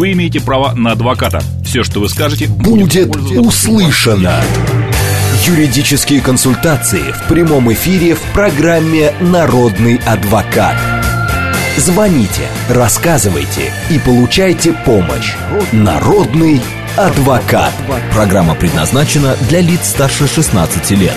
[0.00, 1.42] вы имеете право на адвоката.
[1.62, 4.40] Все, что вы скажете, будет услышано.
[5.44, 10.76] Юридические консультации в прямом эфире в программе «Народный адвокат».
[11.76, 15.34] Звоните, рассказывайте и получайте помощь.
[15.70, 16.62] Народный
[16.96, 17.74] адвокат.
[18.14, 21.16] Программа предназначена для лиц старше 16 лет.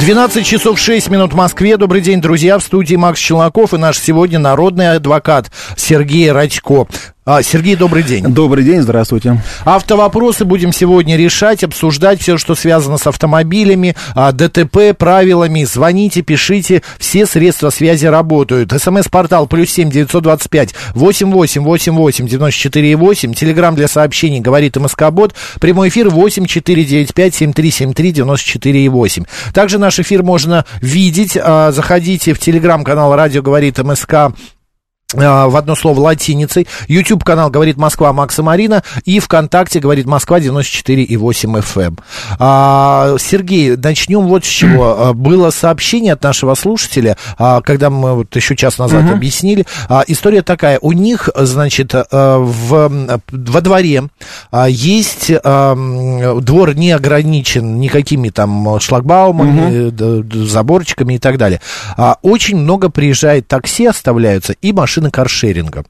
[0.00, 1.76] 12 часов 6 минут в Москве.
[1.76, 2.58] Добрый день, друзья.
[2.58, 6.86] В студии Макс Челноков и наш сегодня народный адвокат Сергей Радько.
[7.28, 8.22] А, Сергей, добрый день.
[8.22, 9.42] Добрый день, здравствуйте.
[9.64, 15.64] Автовопросы будем сегодня решать, обсуждать все, что связано с автомобилями, а, ДТП, правилами.
[15.64, 18.70] Звоните, пишите, все средства связи работают.
[18.70, 23.34] СМС-портал плюс семь девятьсот двадцать пять восемь восемь восемь восемь девяносто четыре восемь.
[23.34, 25.34] Телеграмм для сообщений говорит МСК-бот.
[25.60, 29.24] Прямой эфир восемь четыре девять пять семь три семь три девяносто четыре восемь.
[29.52, 31.36] Также наш эфир можно видеть.
[31.36, 34.32] А, заходите в телеграм-канал «Радио говорит МСК»
[35.14, 36.66] в одно слово латиницей.
[36.88, 41.86] YouTube канал говорит Москва Макса Марина и ВКонтакте говорит Москва 94,8 FM.
[41.86, 41.98] Эм.
[42.40, 44.98] А, Сергей, начнем вот с чего.
[44.98, 49.12] А, было сообщение от нашего слушателя, а, когда мы вот еще час назад uh-huh.
[49.12, 49.64] объяснили.
[49.88, 50.80] А, история такая.
[50.82, 54.08] У них, значит, а, в, во дворе
[54.50, 55.76] а, есть а,
[56.40, 60.46] двор не ограничен никакими там шлагбаумами, uh-huh.
[60.46, 61.60] заборчиками и так далее.
[61.96, 65.84] А, очень много приезжает такси, оставляются и машины машины каршеринга.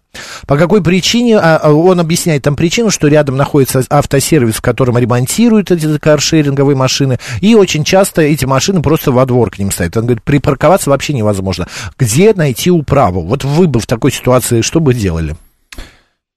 [0.47, 1.39] По какой причине?
[1.39, 6.77] А, а, он объясняет там причину, что рядом находится автосервис, в котором ремонтируют эти каршеринговые
[6.77, 9.97] машины, и очень часто эти машины просто во двор к ним стоят.
[9.97, 11.69] Он говорит, припарковаться вообще невозможно.
[11.99, 13.23] Где найти управу?
[13.23, 15.37] Вот вы бы в такой ситуации что бы делали?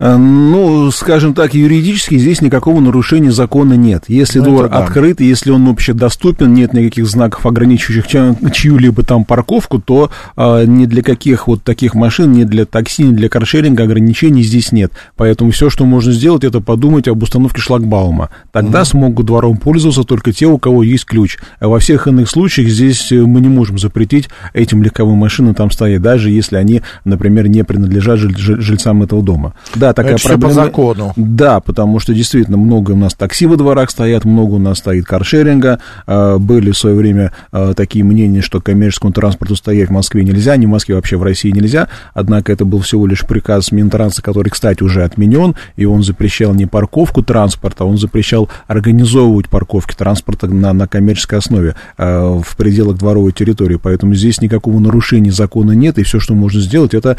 [0.02, 4.06] Э, ну, скажем так, юридически здесь никакого нарушения закона нет.
[4.08, 4.78] Если ну, двор да.
[4.78, 8.08] открыт, если он общедоступен, нет никаких знаков, ограничивающих
[8.54, 13.14] чью-либо там парковку, то э, ни для каких вот таких машин, ни для такси, ни
[13.14, 14.94] для каршеринга ограничений здесь нет.
[15.18, 18.30] Поэтому все, что можно сделать, это подумать об установке шлагбаума.
[18.54, 18.86] Тогда угу.
[18.86, 21.40] смогут двором пользоваться только те, у кого есть ключ.
[21.60, 25.70] А во всех иных случаях здесь э, мы не можем запретить этим легковым машинам там
[25.72, 29.54] стоять, даже если они, например, не принадлежат жиль- жильцам этого дома.
[29.76, 30.48] Да, да, такая Это проблема.
[30.48, 31.14] по закону.
[31.16, 35.06] Да, потому что действительно много у нас такси во дворах стоят, много у нас стоит
[35.06, 35.80] каршеринга.
[36.08, 40.56] А, были в свое время а, такие мнения, что коммерческому транспорту стоять в Москве нельзя,
[40.58, 41.88] не в Москве, вообще в России нельзя.
[42.14, 46.66] Однако это был всего лишь приказ Минтранса, который, кстати, уже отменен, и он запрещал не
[46.66, 53.32] парковку транспорта, он запрещал организовывать парковки транспорта на, на коммерческой основе а, в пределах дворовой
[53.32, 53.80] территории.
[53.82, 57.18] Поэтому здесь никакого нарушения закона нет, и все, что можно сделать, это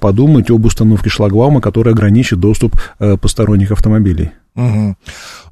[0.00, 4.30] подумать об установке шлагбаума, который ограничит доступ э, посторонних автомобилей.
[4.56, 4.96] Угу.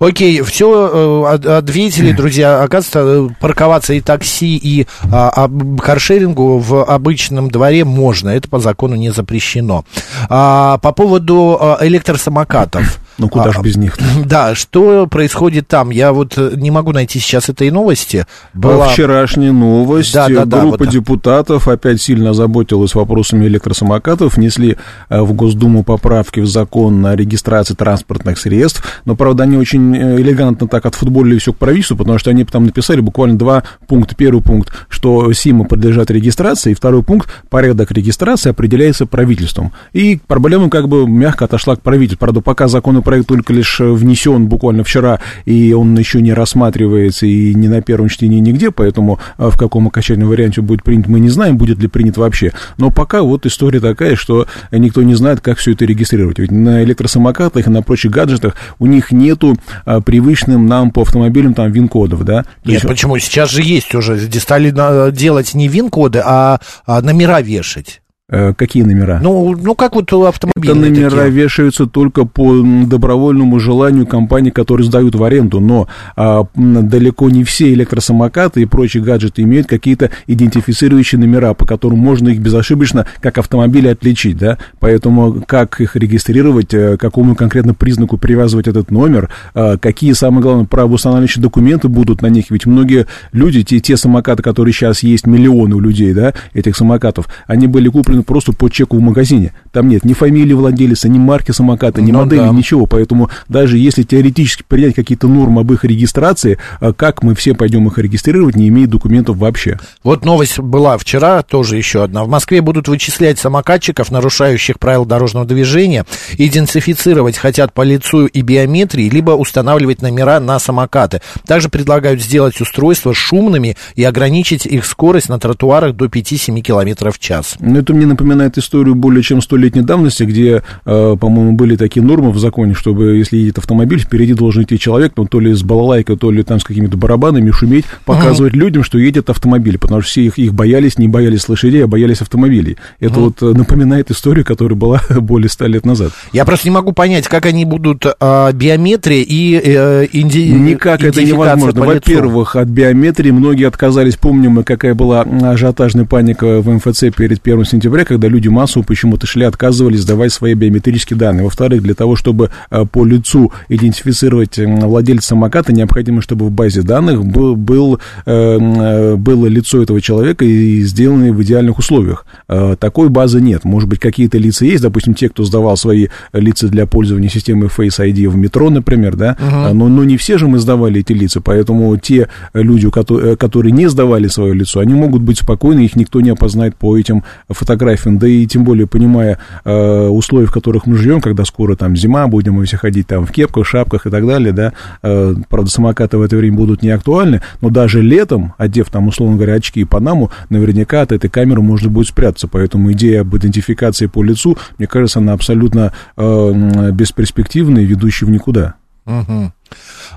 [0.00, 2.62] Окей, все э, ответили, друзья.
[2.62, 5.50] Оказывается, э, парковаться и такси, и а, а,
[5.80, 8.30] каршерингу в обычном дворе можно.
[8.30, 9.84] Это по закону не запрещено.
[10.28, 12.98] А, по поводу а, электросамокатов.
[13.18, 13.96] Ну, куда а, же без них?
[13.96, 14.04] -то?
[14.24, 15.90] Да, что происходит там?
[15.90, 18.26] Я вот э, не могу найти сейчас этой новости.
[18.54, 18.88] Была...
[18.88, 20.14] Вчерашняя новость.
[20.14, 20.88] Да, да, да, Группа вот...
[20.88, 24.76] депутатов опять сильно озаботилась вопросами электросамокатов, внесли
[25.08, 28.84] в Госдуму поправки в закон на регистрацию транспортных средств.
[29.04, 32.64] Но, правда, они очень э, элегантно так отфутболили все к правительству, потому что они там
[32.64, 34.14] написали буквально два пункта.
[34.14, 39.72] Первый пункт, что СИМа подлежат регистрации, и второй пункт, порядок регистрации определяется правительством.
[39.92, 42.18] И проблема как бы мягко отошла к правительству.
[42.18, 47.68] Правда, пока законопроект только лишь внесен буквально вчера, и он еще не рассматривается и не
[47.68, 51.56] на первом чтении нигде, поэтому э, в каком окончательном варианте будет принят, мы не знаем,
[51.56, 52.52] будет ли принят вообще.
[52.76, 56.38] Но пока вот история такая, что никто не знает, как все это регистрировать.
[56.38, 61.54] Ведь на электросамокатах и на прочих гаджетах у них нету а, привычным нам по автомобилям
[61.54, 62.44] там ВИН-кодов, да?
[62.64, 62.86] Нет, есть...
[62.86, 63.18] почему?
[63.18, 64.70] Сейчас же есть уже, стали
[65.10, 68.00] делать не ВИН-коды, а, а номера вешать.
[68.30, 69.20] Э, какие номера?
[69.22, 70.70] Ну, ну как вот автомобили.
[70.70, 71.30] Это номера такие?
[71.30, 77.72] вешаются только по добровольному желанию компаний, которые сдают в аренду, но а, далеко не все
[77.72, 83.88] электросамокаты и прочие гаджеты имеют какие-то идентифицирующие номера, по которым можно их безошибочно как автомобили
[83.88, 90.12] отличить, да, поэтому как их регистрировать, э, какому конкретно признаку привязывать этот номер, а, какие,
[90.12, 95.02] самое главное, правоустанавливающие документы будут на них, ведь многие люди, те, те самокаты, которые сейчас
[95.02, 99.00] есть, миллионы у людей, да, этих самокатов, они были куплены куплено просто по чеку в
[99.00, 99.52] магазине.
[99.72, 102.48] Там нет ни фамилии владельца, ни марки самоката, ни ну, модели, да.
[102.48, 102.86] ничего.
[102.86, 107.86] Поэтому даже если теоретически принять какие-то нормы об их регистрации, а как мы все пойдем
[107.88, 109.78] их регистрировать, не имея документов вообще?
[110.02, 112.24] Вот новость была вчера, тоже еще одна.
[112.24, 116.04] В Москве будут вычислять самокатчиков, нарушающих правила дорожного движения,
[116.36, 121.20] идентифицировать хотят по лицу и биометрии, либо устанавливать номера на самокаты.
[121.46, 127.18] Также предлагают сделать устройства шумными и ограничить их скорость на тротуарах до 5-7 км в
[127.18, 127.56] час.
[127.60, 132.30] Ну, это мне напоминает историю более чем столетней давности, где, э, по-моему, были такие нормы
[132.30, 136.16] в законе, чтобы если едет автомобиль, впереди должен идти человек, ну, то ли с балалайкой,
[136.16, 138.58] то ли там с какими-то барабанами, шуметь, показывать uh-huh.
[138.58, 142.20] людям, что едет автомобиль, потому что все их, их боялись, не боялись лошадей, а боялись
[142.20, 142.76] автомобилей.
[143.00, 143.34] Это uh-huh.
[143.40, 146.12] вот напоминает историю, которая была более ста лет назад.
[146.32, 150.38] Я просто не могу понять, как они будут э, биометрия и э, инди...
[150.48, 151.84] Никак это невозможно.
[151.84, 154.16] Во-первых, от биометрии многие отказались.
[154.16, 159.26] Помним мы, какая была ажиотажная паника в МФЦ перед 1 сентября, когда люди массово почему-то
[159.26, 161.44] шли, отказывались сдавать свои биометрические данные.
[161.44, 167.24] Во-вторых, для того, чтобы э, по лицу идентифицировать владельца самоката, необходимо, чтобы в базе данных
[167.24, 172.26] был, был, э, э, было лицо этого человека и сделаны в идеальных условиях.
[172.46, 173.64] Такой базы нет.
[173.64, 177.98] Может быть, какие-то лица есть, допустим, те, кто сдавал свои лица для пользования системой Face
[177.98, 179.72] ID в метро, например, да, uh-huh.
[179.72, 184.28] но, но не все же мы сдавали эти лица, поэтому те люди, которые не сдавали
[184.28, 188.46] свое лицо, они могут быть спокойны, их никто не опознает по этим фотографиям, да и
[188.46, 192.64] тем более понимая э, условия, в которых мы живем, когда скоро там зима, будем мы
[192.64, 196.36] все ходить там в кепках, шапках и так далее, да, э, правда, самокаты в это
[196.36, 201.02] время будут не актуальны, но даже летом, одев там, условно говоря, очки и панаму, наверняка
[201.02, 205.32] от этой камеры можно будет спрятаться, поэтому идея об идентификации по лицу, мне кажется, она
[205.32, 208.74] абсолютно э, бесперспективная и ведущая в никуда.
[209.06, 209.52] Угу.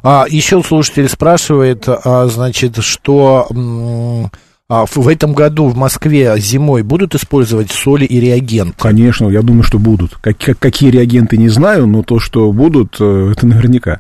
[0.04, 3.48] А, еще слушатель спрашивает, а, значит, что
[4.74, 8.74] а, в этом году в Москве зимой будут использовать соли и реагенты?
[8.78, 10.16] Конечно, я думаю, что будут.
[10.22, 14.00] Как, какие реагенты, не знаю, но то, что будут, э, это наверняка.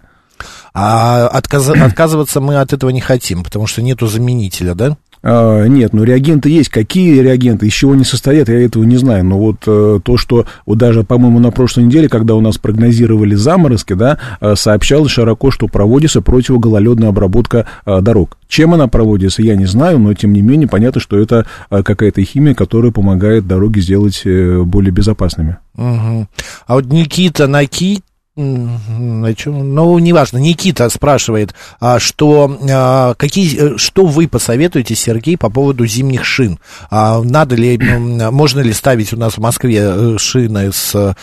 [0.73, 4.95] А отказ, отказываться мы от этого не хотим, потому что нету заменителя, да?
[5.23, 6.69] А, нет, ну реагенты есть.
[6.69, 9.23] Какие реагенты, из чего они состоят, я этого не знаю.
[9.25, 13.35] Но вот э, то, что вот даже, по-моему, на прошлой неделе, когда у нас прогнозировали
[13.35, 18.37] заморозки, да, э, сообщалось широко, что проводится противогололедная обработка э, дорог.
[18.47, 22.53] Чем она проводится, я не знаю, но тем не менее понятно, что это какая-то химия,
[22.53, 25.57] которая помогает дороги сделать более безопасными.
[25.77, 26.27] Угу.
[26.67, 28.03] А вот Никита Накит
[28.35, 36.23] ну, неважно, Никита спрашивает, а что, а, какие, что вы посоветуете, Сергей, по поводу зимних
[36.23, 36.57] шин?
[36.89, 41.15] А, надо ли, можно ли ставить у нас в Москве э, шины с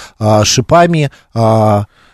[0.44, 1.10] шипами?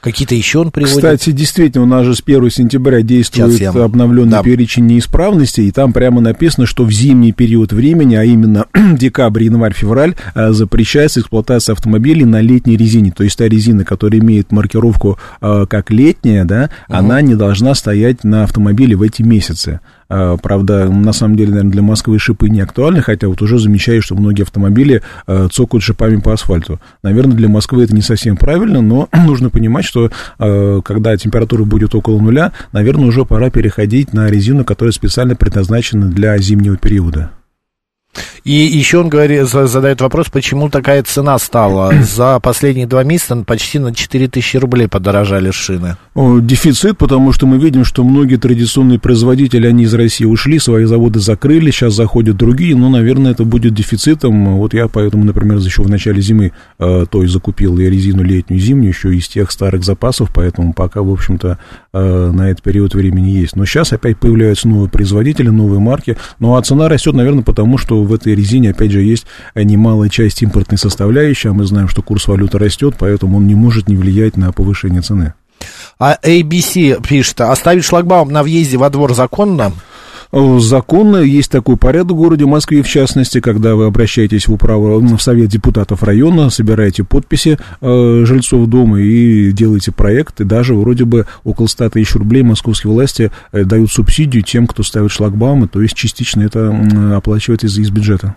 [0.04, 0.96] Какие-то еще он приводит?
[0.96, 4.42] Кстати, действительно, у нас же с 1 сентября действует обновленный да.
[4.42, 8.66] перечень неисправностей, и там прямо написано, что в зимний период времени, а именно
[8.98, 13.12] декабрь, январь, февраль, э, запрещается эксплуатация автомобилей на летней резине.
[13.12, 16.98] То есть та резина, которая имеет маркировку э, как летняя, да, угу.
[16.98, 19.80] она не должна стоять на автомобиле в эти месяцы.
[20.08, 24.02] А, правда, на самом деле, наверное, для Москвы шипы не актуальны, хотя вот уже замечаю,
[24.02, 26.80] что многие автомобили а, цокают шипами по асфальту.
[27.02, 31.94] Наверное, для Москвы это не совсем правильно, но нужно понимать, что а, когда температура будет
[31.94, 37.30] около нуля, наверное, уже пора переходить на резину, которая специально предназначена для зимнего периода.
[38.44, 41.92] И еще он говорит, задает вопрос, почему такая цена стала.
[42.02, 45.96] За последние два месяца почти на 4 тысячи рублей подорожали шины.
[46.14, 51.20] Дефицит, потому что мы видим, что многие традиционные производители, они из России ушли, свои заводы
[51.20, 54.56] закрыли, сейчас заходят другие, но, наверное, это будет дефицитом.
[54.56, 58.60] Вот я поэтому, например, еще в начале зимы э, то и закупил я резину летнюю,
[58.60, 61.58] зимнюю, еще из тех старых запасов, поэтому пока, в общем-то,
[61.92, 63.56] э, на этот период времени есть.
[63.56, 66.16] Но сейчас опять появляются новые производители, новые марки.
[66.38, 70.42] Ну, а цена растет, наверное, потому что в этой резине, опять же, есть немалая часть
[70.42, 74.36] импортной составляющей, а мы знаем, что курс валюты растет, поэтому он не может не влиять
[74.36, 75.34] на повышение цены.
[75.98, 79.72] А ABC пишет, оставить шлагбаум на въезде во двор законно?
[80.58, 85.22] Законно есть такой порядок в городе Москве, в частности, когда вы обращаетесь в управу, в
[85.22, 91.26] Совет депутатов района, собираете подписи э, жильцов дома и делаете проект, и даже вроде бы
[91.44, 95.94] около 100 тысяч рублей московские власти э, дают субсидию тем, кто ставит шлагбаумы, то есть
[95.94, 98.34] частично это оплачивается из, из бюджета.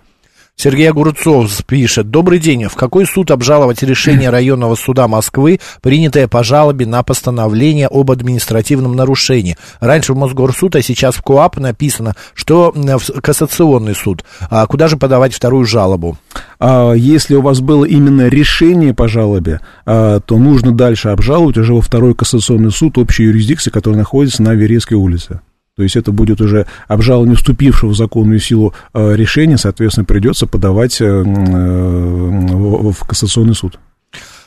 [0.59, 2.09] Сергей Огурцов пишет.
[2.09, 2.65] Добрый день.
[2.65, 8.95] В какой суд обжаловать решение районного суда Москвы, принятое по жалобе на постановление об административном
[8.95, 9.55] нарушении?
[9.79, 14.25] Раньше в Мосгорсуд, а сейчас в КОАП написано, что в кассационный суд.
[14.49, 16.17] А куда же подавать вторую жалобу?
[16.59, 21.75] А если у вас было именно решение по жалобе, а, то нужно дальше обжаловать уже
[21.75, 25.39] во второй кассационный суд общей юрисдикции, который находится на Верейской улице.
[25.77, 30.99] То есть это будет уже обжалование вступившего в законную силу э, решения, соответственно, придется подавать
[30.99, 33.79] э, э, в кассационный суд.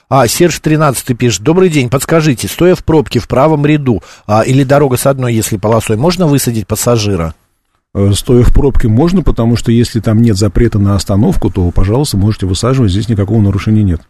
[0.09, 1.43] А, Серж 13 пишет.
[1.43, 5.57] Добрый день, подскажите, стоя в пробке в правом ряду а, или дорога с одной, если
[5.57, 7.35] полосой, можно высадить пассажира?
[8.13, 12.47] Стоя в пробке можно, потому что если там нет запрета на остановку, то, пожалуйста, можете
[12.47, 14.01] высаживать, здесь никакого нарушения нет.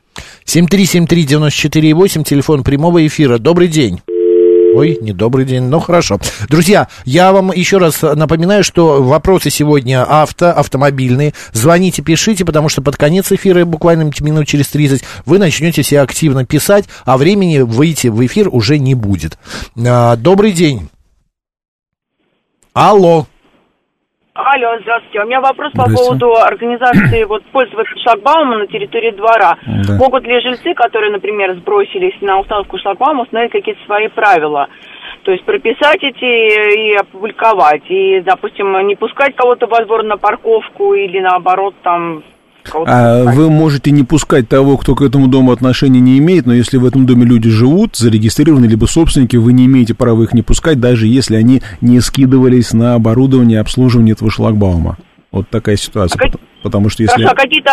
[0.47, 3.39] 7373948, телефон прямого эфира.
[3.39, 4.01] Добрый день.
[4.75, 5.65] Ой, недобрый день.
[5.65, 6.19] Ну, хорошо.
[6.49, 11.35] Друзья, я вам еще раз напоминаю, что вопросы сегодня авто, автомобильные.
[11.53, 16.45] Звоните, пишите, потому что под конец эфира, буквально минут через 30, вы начнете все активно
[16.45, 19.39] писать, а времени выйти в эфир уже не будет.
[19.77, 20.89] А, добрый день.
[22.73, 23.27] Алло.
[24.53, 25.21] Алло, здравствуйте.
[25.21, 29.57] У меня вопрос по поводу организации вот пользоваться шлагбаумом на территории двора.
[29.65, 29.95] Да.
[29.95, 34.67] Могут ли жильцы, которые, например, сбросились на установку шлагбаума, установить какие-то свои правила?
[35.23, 37.89] То есть прописать эти и опубликовать.
[37.89, 42.25] И, допустим, не пускать кого-то во двор на парковку или наоборот там
[42.87, 46.77] а вы можете не пускать того, кто к этому дому отношения не имеет, но если
[46.77, 50.81] в этом доме люди живут, зарегистрированы, либо собственники, вы не имеете права их не пускать,
[50.81, 54.97] даже если они не скидывались на оборудование обслуживания этого шлагбаума.
[55.33, 56.21] Вот такая ситуация.
[56.21, 57.23] А потому что если...
[57.23, 57.71] Хорошо, а какие-то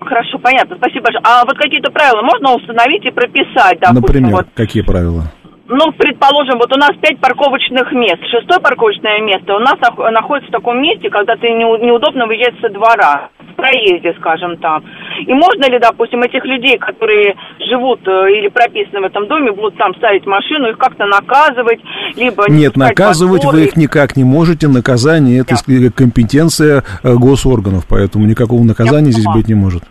[0.00, 1.22] Хорошо, понятно, спасибо большое.
[1.24, 4.46] А вот какие-то правила можно установить и прописать, допустим, Например, вот...
[4.54, 5.32] какие правила?
[5.68, 8.22] Ну, предположим, вот у нас пять парковочных мест.
[8.30, 9.74] Шестое парковочное место у нас
[10.12, 14.82] находится в таком месте, когда ты неудобно выезжать со двора, в проезде, скажем там.
[15.26, 17.36] И можно ли, допустим, этих людей, которые
[17.68, 21.80] живут э, или прописаны в этом доме, будут там ставить машину, их как-то наказывать,
[22.16, 22.44] либо...
[22.48, 24.68] Нет, наказывать вы их никак не можете.
[24.68, 25.90] Наказание– это да.
[25.90, 29.82] компетенция э, госорганов, поэтому никакого наказания здесь быть не может.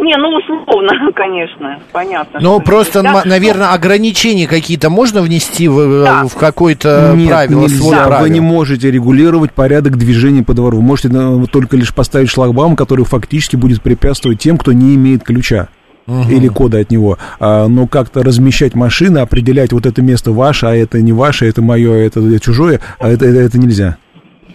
[0.00, 2.40] Не, ну условно, конечно, понятно.
[2.40, 3.22] Ну просто, да?
[3.24, 6.24] наверное, ограничения какие-то можно внести в, да.
[6.26, 8.06] в какое-то Нет, правило, нельзя.
[8.06, 8.22] Правил.
[8.22, 10.78] Вы не можете регулировать порядок движения по двору.
[10.78, 11.10] Вы можете
[11.52, 15.68] только лишь поставить шлагбаум, который фактически будет препятствовать тем, кто не имеет ключа
[16.06, 16.30] угу.
[16.30, 17.18] или кода от него.
[17.38, 21.62] А, но как-то размещать машины, определять вот это место ваше, а это не ваше, это
[21.62, 23.96] мое, это чужое, а это, это, это нельзя.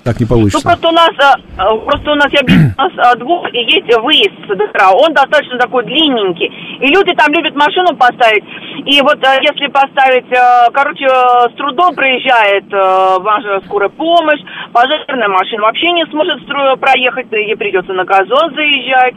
[0.05, 0.62] Так не получится.
[0.63, 3.50] Ну, просто у нас, э, э, просто у нас, я объясню, у нас э, двор
[3.50, 4.91] и есть выезд с ДКРА.
[4.93, 6.45] Он достаточно такой длинненький.
[6.45, 8.43] И люди там любят машину поставить.
[8.85, 10.29] И вот если поставить,
[10.74, 16.45] короче, с трудом проезжает ваша скорая помощь, пожарная машина вообще не сможет
[16.79, 19.15] проехать, ей придется на газон заезжать.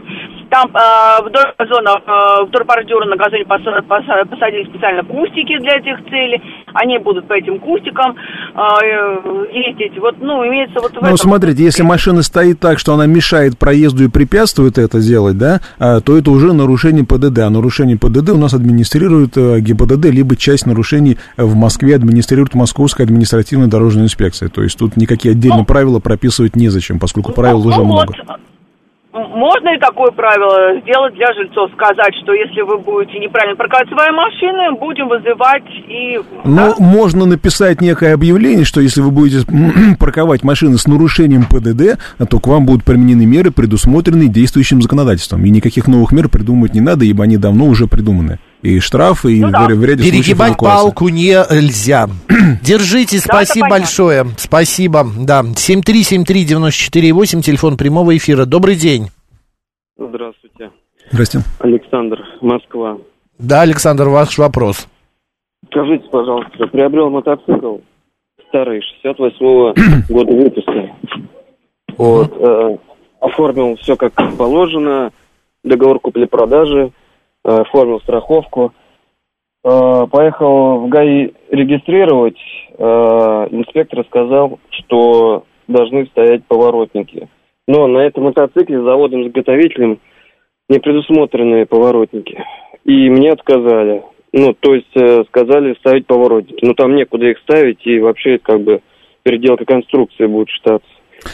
[0.51, 6.43] Там э, вдоль газона, э, вдоль бордюра на газоне посадили специально кустики для этих целей.
[6.73, 8.17] Они будут по этим кустикам
[8.55, 9.99] э, ездить.
[9.99, 11.17] Вот, ну, имеется вот в Ну, этом...
[11.19, 16.01] смотрите, если машина стоит так, что она мешает проезду и препятствует это делать, да, э,
[16.01, 17.41] то это уже нарушение ПДД.
[17.41, 23.05] А нарушение ПДД у нас администрирует э, ГИБДД, либо часть нарушений в Москве администрирует Московская
[23.05, 24.49] административная дорожная инспекция.
[24.49, 28.15] То есть тут никакие отдельные ну, правила прописывать незачем, поскольку правил ну, уже ну, много.
[28.27, 28.39] Вот
[29.19, 34.11] можно и такое правило сделать для жильцов, сказать, что если вы будете неправильно парковать свои
[34.11, 36.21] машины, будем вызывать и...
[36.45, 36.75] Ну, да?
[36.79, 39.47] можно написать некое объявление, что если вы будете
[39.99, 41.99] парковать машины с нарушением ПДД,
[42.29, 45.45] то к вам будут применены меры, предусмотренные действующим законодательством.
[45.45, 49.41] И никаких новых мер придумывать не надо, ибо они давно уже придуманы и штрафы, и
[49.41, 49.67] ну, да.
[49.67, 52.09] в ряде Перегибать палку нельзя.
[52.63, 54.27] Держите, спасибо да, большое.
[54.37, 55.43] Спасибо, да.
[55.43, 58.45] 7373948, телефон прямого эфира.
[58.45, 59.09] Добрый день.
[59.97, 60.71] Здравствуйте.
[61.11, 61.47] Здравствуйте.
[61.61, 62.99] Александр, Москва.
[63.39, 64.89] Да, Александр, ваш вопрос.
[65.71, 67.77] Скажите, пожалуйста, приобрел мотоцикл
[68.49, 69.75] старый, 68-го
[70.09, 70.97] года выпуска.
[71.97, 72.77] Вот, э,
[73.21, 75.13] оформил все как положено,
[75.65, 76.93] договор купли-продажи,
[77.45, 78.73] оформил страховку.
[79.65, 82.39] Э, поехал в ГАИ регистрировать.
[82.79, 87.29] Э, инспектор сказал, что должны стоять поворотники.
[87.67, 89.99] Но на этом мотоцикле заводом-изготовителем
[90.69, 92.43] не предусмотрены поворотники.
[92.85, 94.03] И мне отказали.
[94.33, 96.65] Ну, то есть сказали ставить поворотники.
[96.65, 98.81] Но там некуда их ставить, и вообще как бы
[99.23, 100.89] переделка конструкции будет считаться.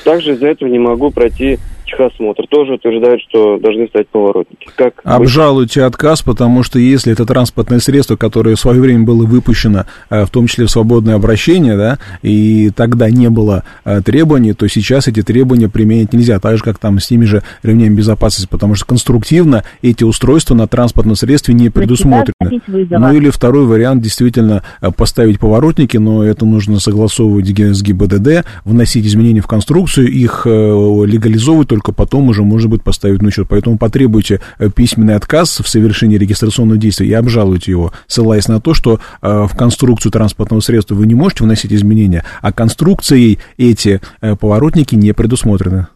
[0.05, 2.47] Также из-за этого не могу пройти техосмотр.
[2.49, 4.69] Тоже утверждают, что должны стать поворотники.
[4.77, 9.85] Как Обжалуйте отказ, потому что если это транспортное средство, которое в свое время было выпущено,
[10.11, 14.67] э, в том числе в свободное обращение, да, и тогда не было э, требований, то
[14.69, 18.75] сейчас эти требования применять нельзя, так же, как там с теми же ремнями безопасности, потому
[18.75, 22.61] что конструктивно эти устройства на транспортном средстве не предусмотрены.
[22.67, 29.07] Ну или второй вариант, действительно, э, поставить поворотники, но это нужно согласовывать с ГИБДД, вносить
[29.07, 33.49] изменения в конструкцию, их легализовывать, только потом уже можно будет поставить на учет.
[33.49, 38.75] Поэтому потребуйте э, письменный отказ в совершении регистрационного действия и обжалуйте его, ссылаясь на то,
[38.75, 44.37] что э, в конструкцию транспортного средства вы не можете вносить изменения, а конструкцией эти э,
[44.37, 45.89] поворотники не предусмотрены.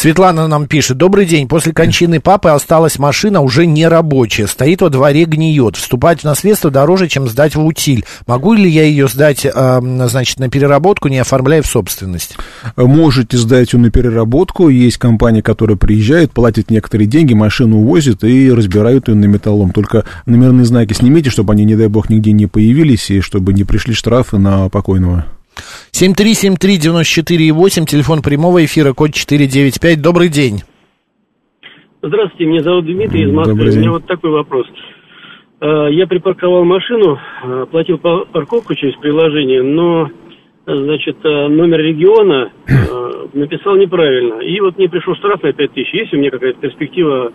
[0.00, 0.96] Светлана нам пишет.
[0.96, 1.46] Добрый день.
[1.46, 4.46] После кончины папы осталась машина уже не рабочая.
[4.46, 5.76] Стоит во дворе, гниет.
[5.76, 8.06] Вступать в наследство дороже, чем сдать в утиль.
[8.26, 12.38] Могу ли я ее сдать, э, значит, на переработку, не оформляя в собственность?
[12.76, 14.70] Можете сдать ее на переработку.
[14.70, 19.70] Есть компания, которая приезжает, платит некоторые деньги, машину увозит и разбирают ее на металлом.
[19.70, 23.64] Только номерные знаки снимите, чтобы они, не дай бог, нигде не появились и чтобы не
[23.64, 25.26] пришли штрафы на покойного.
[25.92, 30.00] 7373948, телефон прямого эфира, код 495.
[30.00, 30.62] Добрый день.
[32.02, 33.70] Здравствуйте, меня зовут Дмитрий из Москвы.
[33.70, 34.66] У меня вот такой вопрос.
[35.60, 40.08] Э, я припарковал машину, э, платил парковку через приложение, но,
[40.66, 42.50] значит, э, номер региона
[43.34, 44.40] написал неправильно.
[44.40, 45.92] И вот мне пришел штраф на 5 тысяч.
[45.92, 47.32] Есть у меня какая-то перспектива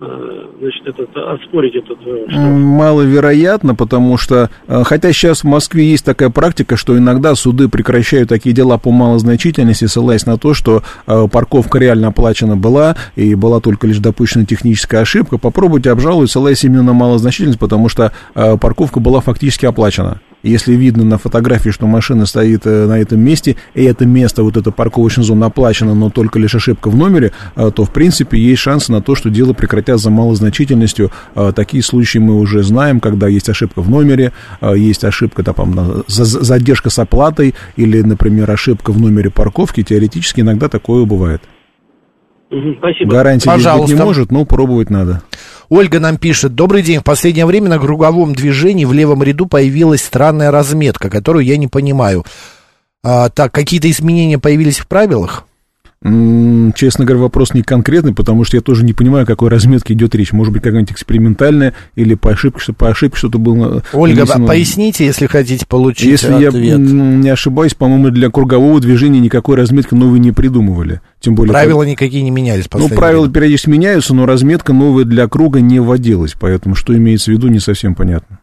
[0.00, 2.50] значит, этот, оспорить этот э, штраф?
[2.50, 8.28] Маловероятно, потому что, э, хотя сейчас в Москве есть такая практика, что иногда суды прекращают
[8.28, 13.86] такие дела по малозначительности, ссылаясь на то, что парковка реально оплачена была, и была только
[13.86, 19.66] лишь допущена техническая ошибка, попробуйте обжаловать, ссылаясь именно на малозначительность, потому что парковка была фактически
[19.66, 20.20] оплачена.
[20.42, 24.70] Если видно на фотографии, что машина стоит на этом месте, и это место, вот эта
[24.70, 29.02] парковочная зона оплачена, но только лишь ошибка в номере, то, в принципе, есть шансы на
[29.02, 31.10] то, что дело прекратится хотя за малозначительностью.
[31.34, 34.32] А, такие случаи мы уже знаем, когда есть ошибка в номере,
[34.62, 39.82] есть ошибка, там, задержка с оплатой или, например, ошибка в номере парковки.
[39.82, 41.42] Теоретически иногда такое бывает.
[42.78, 43.12] Спасибо.
[43.12, 43.92] Гарантии Пожалуйста.
[43.92, 45.22] быть не может, но пробовать надо.
[45.68, 46.54] Ольга нам пишет.
[46.56, 46.98] Добрый день.
[46.98, 51.68] В последнее время на круговом движении в левом ряду появилась странная разметка, которую я не
[51.68, 52.24] понимаю.
[53.04, 55.44] А, так, какие-то изменения появились в правилах?
[56.02, 60.14] Честно говоря, вопрос не конкретный, потому что я тоже не понимаю, о какой разметке идет
[60.14, 60.32] речь.
[60.32, 63.82] Может быть, какая-нибудь экспериментальная или по ошибке, что по ошибке что-то было.
[63.92, 64.46] Ольга, нанесено.
[64.46, 66.54] поясните, если хотите получить Если ответ.
[66.54, 71.02] я не ошибаюсь, по-моему, для кругового движения никакой разметки новой не придумывали.
[71.20, 71.90] Тем более, правила как...
[71.90, 72.64] никакие не менялись.
[72.72, 73.34] Ну, правила время.
[73.34, 76.34] периодически меняются, но разметка новая для круга не вводилась.
[76.40, 78.38] Поэтому что имеется в виду, не совсем понятно.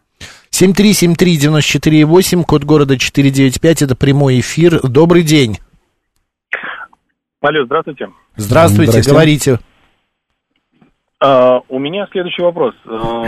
[0.52, 4.80] 7373948, код города 495, это прямой эфир.
[4.82, 5.58] Добрый день.
[7.40, 8.08] Алло, здравствуйте.
[8.34, 9.12] Здравствуйте, Здрасте.
[9.12, 9.58] говорите.
[11.20, 12.74] А, у меня следующий вопрос.
[12.84, 13.26] А,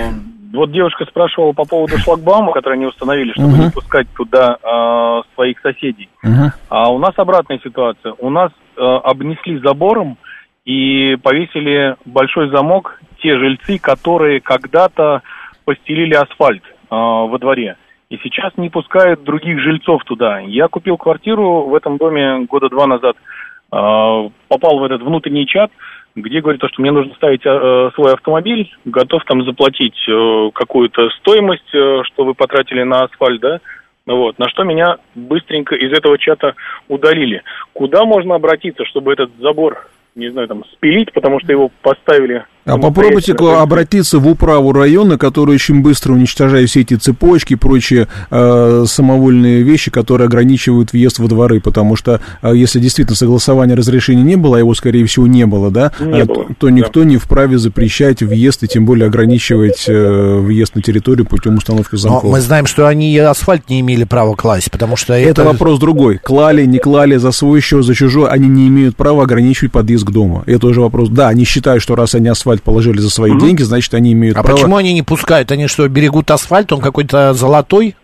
[0.53, 3.65] вот девушка спрашивала по поводу шлагбаума, который они установили, чтобы uh-huh.
[3.67, 6.09] не пускать туда а, своих соседей.
[6.25, 6.51] Uh-huh.
[6.71, 8.15] А у нас обратная ситуация.
[8.19, 10.19] У нас а, обнесли забором
[10.65, 15.23] и повесили большой замок те жильцы, которые когда-то
[15.65, 17.77] постелили асфальт а, во дворе.
[18.09, 20.41] И сейчас не пускают других жильцов туда.
[20.41, 23.15] Я купил квартиру в этом доме года два назад–
[23.71, 25.71] попал в этот внутренний чат,
[26.17, 31.73] где говорит, что мне нужно ставить э, свой автомобиль, готов там заплатить э, какую-то стоимость,
[31.73, 33.61] э, что вы потратили на асфальт, да,
[34.07, 36.55] вот, на что меня быстренько из этого чата
[36.89, 37.43] удалили.
[37.73, 42.79] Куда можно обратиться, чтобы этот забор, не знаю, там, спилить, потому что его поставили а
[42.79, 48.85] попробуйте обратиться в управу района, который очень быстро уничтожает все эти цепочки и прочие э,
[48.87, 54.37] самовольные вещи, которые ограничивают въезд во дворы, потому что э, если действительно согласования разрешения не
[54.37, 56.73] было, а его, скорее всего, не было, да, не э, было, то да.
[56.73, 61.97] никто не вправе запрещать въезд и тем более ограничивать э, въезд на территорию путем установки
[61.97, 62.25] замков.
[62.25, 65.31] Но мы знаем, что они асфальт не имели права класть, потому что это...
[65.31, 66.19] Это вопрос другой.
[66.19, 70.11] Клали, не клали, за свой счет, за чужой, они не имеют права ограничивать подъезд к
[70.11, 70.43] дому.
[70.47, 71.09] Это уже вопрос.
[71.09, 73.41] Да, они считают, что раз они асфальт положили за свои угу.
[73.41, 74.57] деньги, значит, они имеют а право...
[74.57, 75.51] почему они не пускают?
[75.53, 77.95] Они что, берегут асфальт, он какой-то золотой?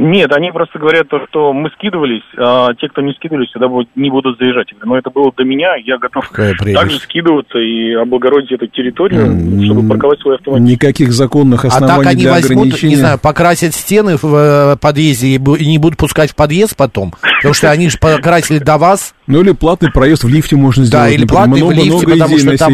[0.00, 4.08] Нет, они просто говорят то, что мы скидывались, а те, кто не скидывались, тогда не
[4.08, 4.68] будут заезжать.
[4.82, 9.64] Но это было до меня, я готов также скидываться и облагородить эту территорию, mm-hmm.
[9.66, 10.72] чтобы парковать свой автомобиль.
[10.72, 12.88] Никаких законных оснований а так они для возьмут, ограничения.
[12.88, 17.52] не знаю, покрасят стены в э, подъезде и не будут пускать в подъезд потом, потому
[17.52, 19.14] что они же покрасили до вас.
[19.26, 21.08] Ну или платный проезд в лифте можно сделать.
[21.08, 22.72] Да, или платный в лифте, потому что там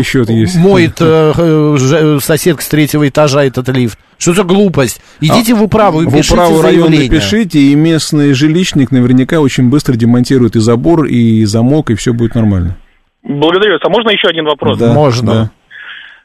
[0.63, 3.99] моет э, э, соседка с третьего этажа этот лифт.
[4.19, 5.01] Что за глупость?
[5.21, 9.69] Идите а, в управу и в пишите управу района пишите, и местный жилищник наверняка очень
[9.69, 12.77] быстро демонтирует и забор, и замок, и все будет нормально.
[13.23, 13.83] Благодарю вас.
[13.85, 14.79] А можно еще один вопрос?
[14.79, 15.33] Да, можно.
[15.33, 15.51] Да.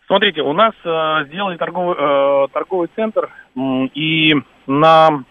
[0.08, 3.60] Смотрите, у нас э, сделали торговый, э, торговый центр, э,
[3.94, 4.36] и
[4.68, 5.24] на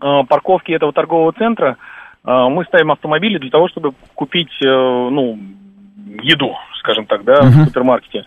[0.00, 1.76] э, парковке этого торгового центра
[2.24, 5.38] э, мы ставим автомобили для того, чтобы купить, э, ну,
[6.22, 7.48] еду, скажем так, да, uh-huh.
[7.48, 8.24] в супермаркете.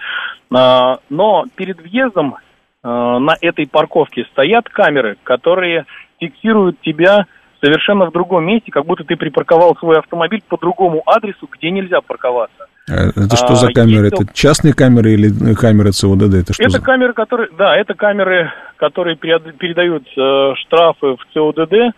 [0.56, 2.36] Э, но перед въездом
[2.84, 5.86] на этой парковке стоят камеры, которые
[6.20, 7.26] фиксируют тебя
[7.64, 12.02] совершенно в другом месте, как будто ты припарковал свой автомобиль по другому адресу, где нельзя
[12.02, 12.66] парковаться.
[12.90, 14.06] А это что за а, камеры?
[14.06, 14.24] Ездил...
[14.24, 16.34] Это частные камеры или камеры ЦОДД?
[16.34, 16.82] Это что это за...
[16.82, 21.96] камеры, которые, да, это камеры, которые передают э, штрафы в ЦОДД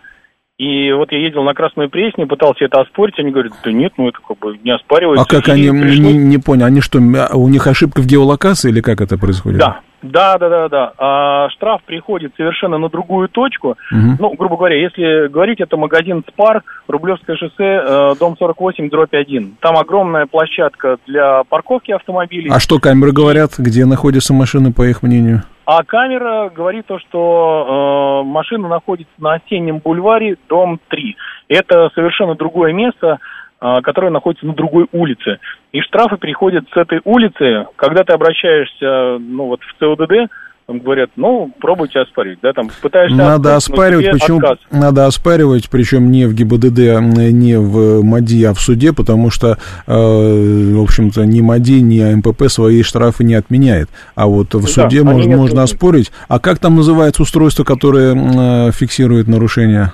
[0.58, 4.08] И вот я ездил на Красную Пресне, пытался это оспорить, они говорят, да нет, ну
[4.08, 5.24] это как бы не оспаривается.
[5.24, 9.00] А как они, не, не понял, они что, у них ошибка в геолокации или как
[9.00, 9.58] это происходит?
[9.58, 10.92] Да, да, да, да, да.
[10.98, 13.76] А штраф приходит совершенно на другую точку.
[13.90, 14.16] Угу.
[14.18, 19.56] Ну, грубо говоря, если говорить, это магазин Спар, Рублевское шоссе, э, дом 48, дробь 1.
[19.60, 22.50] Там огромная площадка для парковки автомобилей.
[22.52, 25.42] А что камеры говорят, где находятся машины, по их мнению?
[25.66, 31.16] А камера говорит то, что э, машина находится на осеннем бульваре, дом 3.
[31.48, 33.18] Это совершенно другое место,
[33.64, 35.38] э, которое находится на другой улице.
[35.72, 40.30] И штрафы приходят с этой улицы, когда ты обращаешься ну, вот, в ЦОДД,
[40.66, 43.16] там говорят, ну, пробуйте оспорить, да, там пытаешься...
[43.16, 44.38] Надо оспаривать, почему?
[44.38, 44.58] Отказ.
[44.70, 47.00] Надо оспаривать, причем не в ГИБДД,
[47.32, 52.48] не в МАДИ, а в суде, потому что, э, в общем-то, ни МАДИ, ни АМПП
[52.48, 53.90] свои штрафы не отменяет.
[54.14, 56.10] А вот в да, суде можно, можно оспорить.
[56.28, 59.92] А как там называется устройство, которое э, фиксирует нарушения?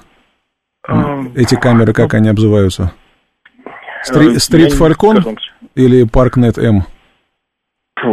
[0.86, 2.92] А, Эти камеры, как они обзываются?
[4.02, 5.38] Стри, Стрит Фалькон
[5.74, 6.84] или Паркнет М?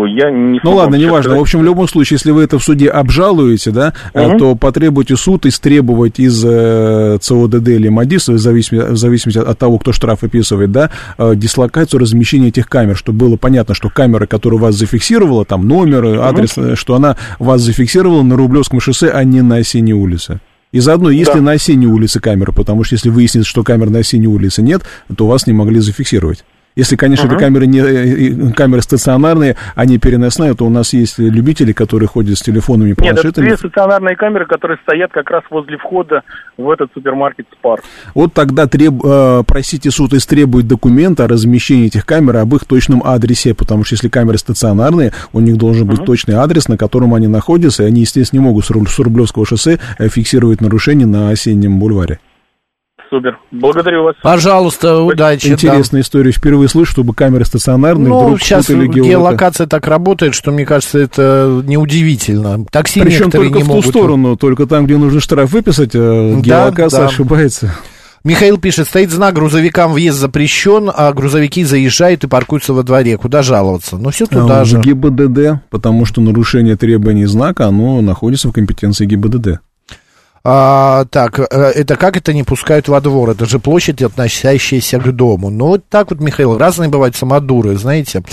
[0.06, 1.38] я не Ну ладно, неважно.
[1.38, 4.38] В общем, в любом случае, если вы это в суде обжалуете, да, угу.
[4.38, 9.78] то потребуйте суд истребовать из э, ЦОДД или МАДИСа, в зависимости, в зависимости от того,
[9.78, 14.60] кто штраф выписывает, да, э, дислокацию размещения этих камер, чтобы было понятно, что камера, которая
[14.60, 16.76] вас зафиксировала, там номер, адрес, угу.
[16.76, 20.40] что она вас зафиксировала на Рублевском шоссе, а не на осенней улице.
[20.78, 21.42] И заодно, если да.
[21.42, 24.84] на осенней улице камера, потому что если выяснится, что камер на осенней улице нет,
[25.18, 26.46] то вас не могли зафиксировать.
[26.78, 27.32] Если, конечно, uh-huh.
[27.32, 32.08] это камеры, не, э, камеры стационарные, а не переносные, то у нас есть любители, которые
[32.08, 33.26] ходят с телефонами, планшетами.
[33.26, 36.22] Нет, это две стационарные камеры, которые стоят как раз возле входа
[36.56, 37.80] в этот супермаркет Спар.
[38.14, 43.02] Вот тогда треб, э, просите суд истребует документы о размещении этих камер об их точном
[43.04, 46.06] адресе, потому что если камеры стационарные, у них должен быть uh-huh.
[46.06, 50.10] точный адрес, на котором они находятся, и они, естественно, не могут с Рублевского шоссе э,
[50.10, 52.20] фиксировать нарушение на осеннем бульваре.
[53.10, 53.40] Супер.
[53.52, 54.16] Благодарю вас.
[54.22, 55.48] Пожалуйста, удачи.
[55.48, 56.06] Интересная да.
[56.06, 56.32] история.
[56.32, 61.62] Впервые слышу, чтобы камеры стационарные ну, вдруг сейчас геолокация так работает, что, мне кажется, это
[61.66, 62.66] неудивительно.
[62.72, 63.86] Такси Причем только не в могут...
[63.86, 67.12] ту сторону, только там, где нужно штраф выписать, э, геолокация да, да.
[67.12, 67.74] ошибается.
[68.24, 73.18] Михаил пишет, стоит знак, грузовикам въезд запрещен, а грузовики заезжают и паркуются во дворе.
[73.18, 73.98] Куда жаловаться?
[73.98, 74.82] Ну, все туда а, же.
[74.82, 79.62] ГИБДД, потому что нарушение требований знака, оно находится в компетенции ГИБДД.
[80.50, 81.44] А, так, э,
[81.76, 83.32] это как это не пускают во двор?
[83.32, 85.50] Это же площадь, относящаяся к дому.
[85.50, 88.24] Ну, вот так вот, Михаил, разные бывают самодуры, знаете.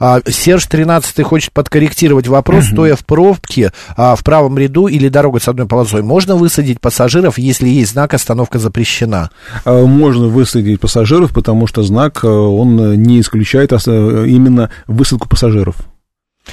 [0.00, 2.72] А, Серж 13 хочет подкорректировать вопрос, угу.
[2.72, 6.02] стоя в пробке а, в правом ряду или дорога с одной полосой.
[6.02, 9.30] Можно высадить пассажиров, если есть знак «Остановка запрещена»?
[9.64, 15.76] А, можно высадить пассажиров, потому что знак, э, он не исключает именно высадку пассажиров.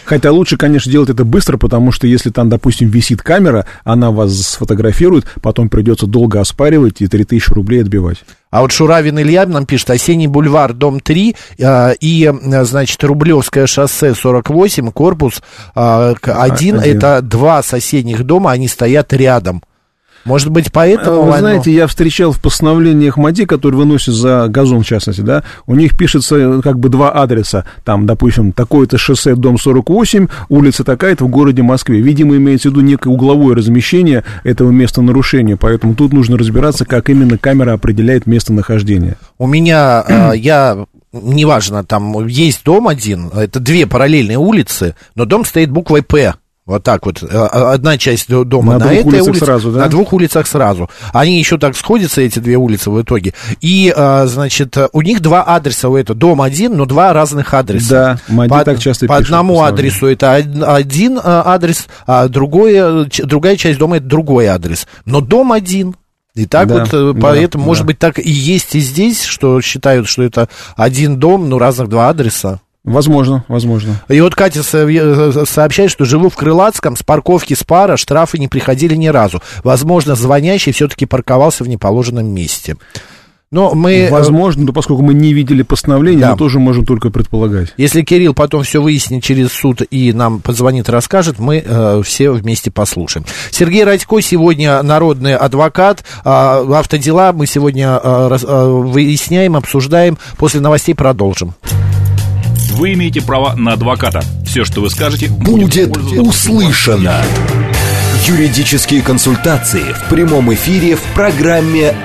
[0.03, 4.33] Хотя лучше, конечно, делать это быстро, потому что если там, допустим, висит камера, она вас
[4.33, 8.23] сфотографирует, потом придется долго оспаривать и 3000 рублей отбивать.
[8.49, 14.13] А вот Шуравин Илья нам пишет, осенний бульвар, дом 3 э, и, значит, Рублевское шоссе
[14.13, 15.41] 48, корпус
[15.75, 16.79] э, 1, Один.
[16.79, 19.61] это два соседних дома, они стоят рядом.
[20.27, 21.23] Может быть, поэтому...
[21.23, 25.73] Вы знаете, я встречал в постановлениях МАДИ, которые выносят за газон, в частности, да, у
[25.73, 27.63] них пишется э, как бы два адреса.
[27.85, 32.01] Там, допустим, такое-то шоссе, дом 48, улица такая-то в городе Москве.
[32.01, 37.09] Видимо, имеется в виду некое угловое размещение этого места нарушения, поэтому тут нужно разбираться, как
[37.09, 39.15] именно камера определяет местонахождение.
[39.37, 45.45] У меня, э, я неважно, там есть дом один, это две параллельные улицы, но дом
[45.45, 46.33] стоит буквой «П».
[46.67, 47.23] Вот так вот.
[47.23, 49.79] Э, а, одна часть дома на, на этой улице, сразу, да?
[49.79, 50.89] на двух улицах сразу.
[51.13, 53.33] Они еще так сходятся, эти две улицы в итоге.
[53.61, 56.19] И, а, значит, у них два адреса у этого.
[56.19, 58.19] Дом один, но два разных адреса.
[58.27, 63.55] Да, Мади по, так часто По одному адресу это один а, адрес, а другое, другая
[63.55, 64.87] часть дома это другой адрес.
[65.05, 65.95] Но дом один.
[66.35, 67.67] И так да, вот, э, да, поэтому, да.
[67.67, 71.87] может быть, так и есть и здесь, что считают, что это один дом, но разных
[71.87, 72.59] два адреса.
[72.87, 74.01] Возможно, возможно.
[74.07, 78.47] И вот Катя э, сообщает, что живу в Крылатском, с парковки с пара штрафы не
[78.47, 79.41] приходили ни разу.
[79.65, 82.77] Возможно, звонящий все-таки парковался в неположенном месте.
[83.51, 83.93] Но мы...
[83.93, 86.31] Э, Возможно, но поскольку мы не видели постановления, да.
[86.31, 87.73] мы тоже можем только предполагать.
[87.75, 92.71] Если Кирилл потом все выяснит через суд и нам позвонит расскажет, мы э, все вместе
[92.71, 93.25] послушаем.
[93.51, 96.05] Сергей Радько сегодня народный адвокат.
[96.23, 100.17] Э, автодела мы сегодня э, э, выясняем, обсуждаем.
[100.37, 101.53] После новостей продолжим
[102.77, 104.21] вы имеете право на адвоката.
[104.45, 107.23] Все, что вы скажете, будет, будет услышано.
[108.25, 111.95] Юридические консультации в прямом эфире в программе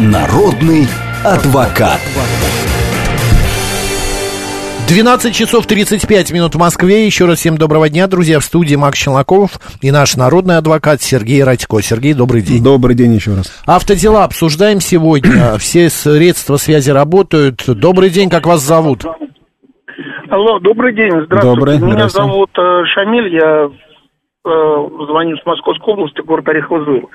[0.00, 0.88] «Народный
[1.22, 2.00] адвокат».
[4.88, 7.06] 12 часов 35 минут в Москве.
[7.06, 8.40] Еще раз всем доброго дня, друзья.
[8.40, 11.80] В студии Макс Челноков и наш народный адвокат Сергей Радько.
[11.82, 12.62] Сергей, добрый день.
[12.62, 13.52] Добрый день еще раз.
[13.64, 15.58] Автодела обсуждаем сегодня.
[15.58, 17.64] Все средства связи работают.
[17.66, 19.04] Добрый день, как вас зовут?
[20.28, 21.56] Алло, добрый день, здравствуйте.
[21.56, 27.08] Добрый, Меня зовут э, Шамиль, я э, звоню с Московской области, город Орехово-Зуево.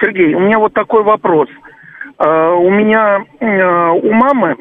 [0.00, 1.48] Сергей, у меня вот такой вопрос.
[2.18, 4.56] Э, у меня, э, у мамы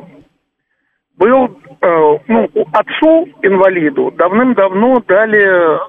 [1.18, 5.80] был, э, ну, отцу инвалиду давным-давно дали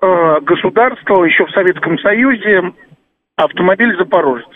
[0.00, 2.72] э, государство еще в Советском Союзе
[3.36, 4.48] автомобиль «Запорожец».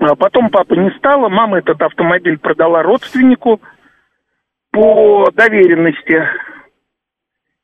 [0.00, 3.60] А потом папы не стало, мама этот автомобиль продала родственнику
[4.74, 6.20] по доверенности.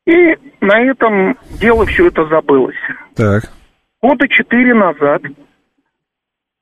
[0.07, 2.77] И на этом дело все это забылось.
[3.15, 3.43] Так.
[4.01, 5.27] Года четыре назад э,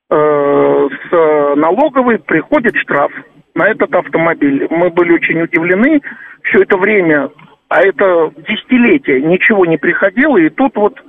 [0.10, 3.12] с налоговой приходит штраф
[3.54, 4.68] на этот автомобиль.
[4.72, 6.02] Мы были очень удивлены.
[6.44, 7.30] Все это время,
[7.70, 10.38] а это десятилетие, ничего не приходило.
[10.38, 11.00] И тут вот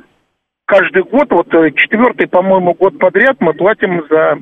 [0.66, 4.38] каждый год, вот э, четвертый, по-моему, год подряд мы платим за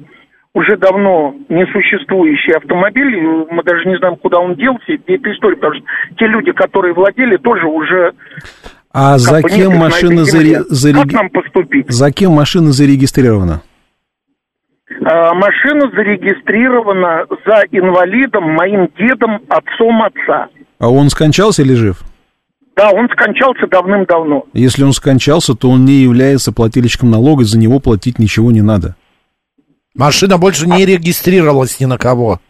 [0.54, 3.16] уже давно несуществующий автомобиль.
[3.50, 4.92] Мы даже не знаем, куда он делся.
[4.92, 5.84] И это история, потому что
[6.18, 8.12] те люди, которые владели, тоже уже...
[8.90, 10.62] А за кем машина заре...
[10.68, 11.00] зареги...
[11.00, 11.90] Как нам поступить?
[11.90, 13.62] За кем машина зарегистрирована?
[15.04, 20.48] А, машина зарегистрирована за инвалидом, моим дедом, отцом отца.
[20.78, 22.02] А он скончался или жив?
[22.76, 24.46] Да, он скончался давным-давно.
[24.52, 28.94] Если он скончался, то он не является плательщиком налога, за него платить ничего не надо.
[29.98, 32.40] Машина больше не регистрировалась ни на кого.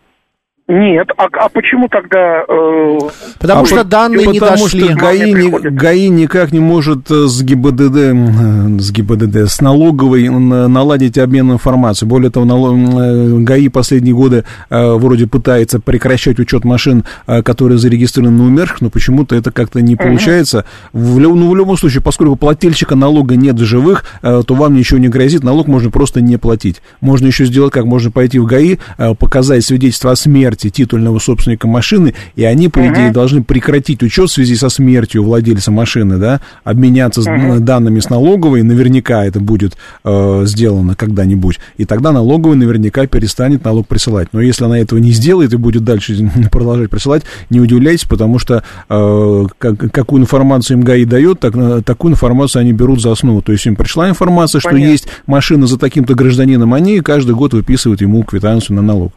[0.71, 2.45] Нет, а, а почему тогда...
[2.47, 2.99] Э...
[3.39, 4.85] Потому а что по, данные не потому дошли.
[4.85, 10.29] Что ГАИ, не, ГАИ никак не может э, с ГИБДД, э, с ГИБДД, с налоговой
[10.29, 12.11] наладить обмен информацией.
[12.11, 18.45] Более того, налог, э, ГАИ последние годы вроде пытается прекращать учет машин, которые зарегистрированы на
[18.45, 20.67] умерших, но почему-то это как-то не получается.
[20.93, 25.09] В, ну, в любом случае, поскольку плательщика налога нет в живых, то вам ничего не
[25.09, 26.83] грозит, налог можно просто не платить.
[27.01, 27.87] Можно еще сделать как?
[27.87, 28.77] Можно пойти в ГАИ,
[29.19, 33.13] показать свидетельство о смерти, смерти титульного собственника машины, и они, по идее, uh-huh.
[33.13, 37.59] должны прекратить учет в связи со смертью владельца машины, да, обменяться uh-huh.
[37.61, 43.87] данными с налоговой, наверняка это будет э, сделано когда-нибудь, и тогда налоговая наверняка перестанет налог
[43.87, 44.29] присылать.
[44.33, 48.63] Но если она этого не сделает и будет дальше продолжать присылать, не удивляйтесь, потому что
[48.89, 53.43] э, как, какую информацию им ГАИ дает, так, э, такую информацию они берут за основу.
[53.43, 54.85] То есть им пришла информация, Понятно.
[54.85, 59.13] что есть машина за таким-то гражданином, они каждый год выписывают ему квитанцию на налог.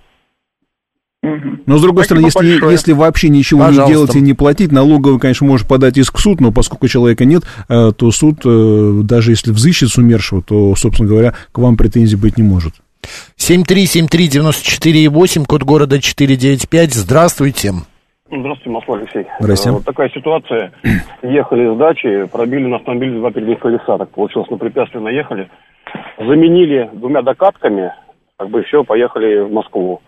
[1.24, 3.84] Но, с другой Спасибо стороны, если, если вообще ничего Пожалуйста.
[3.84, 7.26] не делать и не платить, налоговый, конечно, может подать иск в суд, но поскольку человека
[7.26, 11.78] нет, э, то суд, э, даже если взыщет с умершего, то, собственно говоря, к вам
[11.78, 12.74] претензий быть не может.
[13.38, 16.94] 7373948, код города 495.
[16.94, 17.74] Здравствуйте.
[18.32, 19.28] Здравствуйте, Москва Алексей.
[19.40, 19.70] Здравствуйте.
[19.70, 20.72] Э, вот такая ситуация.
[21.22, 24.00] Ехали с дачи, пробили на автомобиль два передних колеса.
[24.00, 25.52] Так получилось, на препятствие наехали.
[26.18, 27.94] Заменили двумя докатками,
[28.38, 30.02] как бы все, поехали в Москву.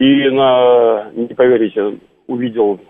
[0.00, 2.80] И на, не поверите, увидел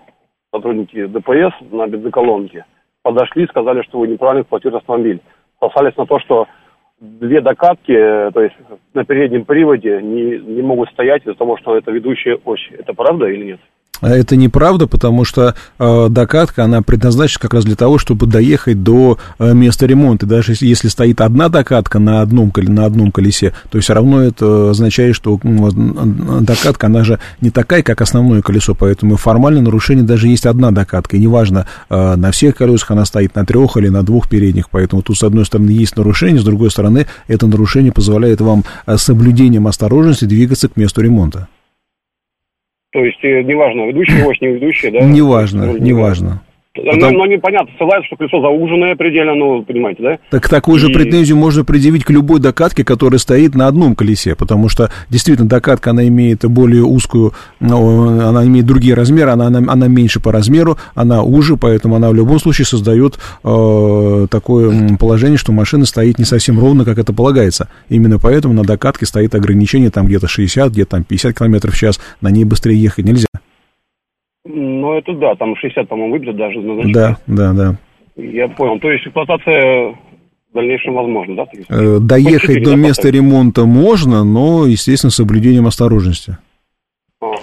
[0.54, 2.64] сотрудники ДПС на бензоколонке.
[3.02, 5.20] Подошли, сказали, что вы неправильно эксплуатируете автомобиль.
[5.60, 6.46] Сослались на то, что
[7.00, 8.54] две докатки, э, то есть
[8.94, 12.66] на переднем приводе, не, не могут стоять из-за того, что это ведущая ось.
[12.70, 13.60] Это правда или нет?
[14.00, 18.83] А это неправда, потому что э, докатка, она предназначена как раз для того, чтобы доехать
[18.83, 20.26] до э, места ремонта.
[20.26, 24.70] Даже если, если стоит одна докатка на одном, на одном колесе, то все равно это
[24.70, 25.70] означает, что ну,
[26.40, 31.16] докатка, она же не такая, как основное колесо, поэтому формально нарушение даже есть одна докатка.
[31.16, 35.02] И неважно, э, на всех колесах она стоит на трех или на двух передних, поэтому
[35.02, 39.68] тут, с одной стороны, есть нарушение, с другой стороны, это нарушение позволяет вам э, соблюдением
[39.68, 41.48] осторожности двигаться к месту ремонта.
[42.94, 45.00] То есть, э, неважно, ведущий ось, не ведущий, да?
[45.00, 46.40] Неважно, неважно.
[46.76, 50.18] Но, но непонятно, ссылаются, что колесо зауженное предельно, ну, понимаете, да?
[50.30, 54.68] Так такую же претензию можно предъявить к любой докатке, которая стоит на одном колесе, потому
[54.68, 59.87] что, действительно, докатка, она имеет более узкую, ну, она имеет другие размеры, она, она, она
[59.87, 65.52] меньше по размеру, она уже, поэтому она в любом случае создает э, такое положение, что
[65.52, 67.68] машина стоит не совсем ровно, как это полагается.
[67.88, 72.00] Именно поэтому на докатке стоит ограничение там где-то 60, где-то там 50 км в час,
[72.20, 73.28] на ней быстрее ехать нельзя.
[74.46, 76.94] Ну, это да, там 60, по-моему, выбьет даже назначение.
[76.94, 77.76] Да, да, да.
[78.16, 78.78] Я понял.
[78.78, 79.94] То есть эксплуатация
[80.52, 81.46] в дальнейшем возможно, да?
[81.70, 86.37] Э, доехать до места ремонта можно, но, естественно, с соблюдением осторожности.
[87.20, 87.37] Ага,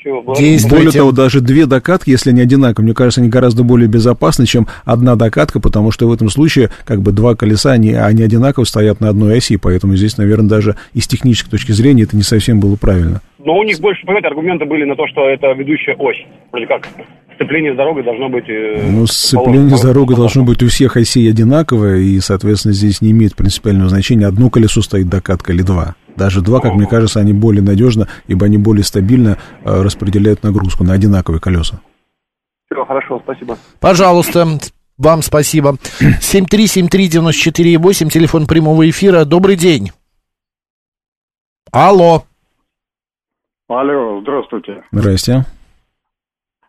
[0.00, 0.22] все.
[0.68, 4.66] Более того, даже две докатки, если они одинаковые, мне кажется, они гораздо более безопасны, чем
[4.84, 9.00] одна докатка, потому что в этом случае как бы два колеса, они, они одинаково стоят
[9.00, 12.60] на одной оси, поэтому здесь, наверное, даже и с технической точки зрения это не совсем
[12.60, 13.20] было правильно.
[13.46, 16.16] Но у них больше, понимаете, аргументы были на то, что это ведущая ось.
[16.50, 16.88] Вроде как
[17.36, 18.48] сцепление с дорогой должно быть...
[18.48, 23.12] Э, ну, сцепление с дорогой должно быть у всех осей одинаковое, и, соответственно, здесь не
[23.12, 25.94] имеет принципиального значения, одно колесо стоит докатка или два.
[26.16, 30.82] Даже два, как мне кажется, они более надежно, ибо они более стабильно э, распределяют нагрузку
[30.82, 31.80] на одинаковые колеса.
[32.68, 33.56] Все, хорошо, спасибо.
[33.78, 34.58] Пожалуйста,
[34.98, 35.76] вам спасибо.
[36.00, 39.24] 7373948, телефон прямого эфира.
[39.24, 39.92] Добрый день.
[41.70, 42.24] Алло.
[43.68, 44.84] Алло, здравствуйте.
[44.92, 45.44] Здрасте.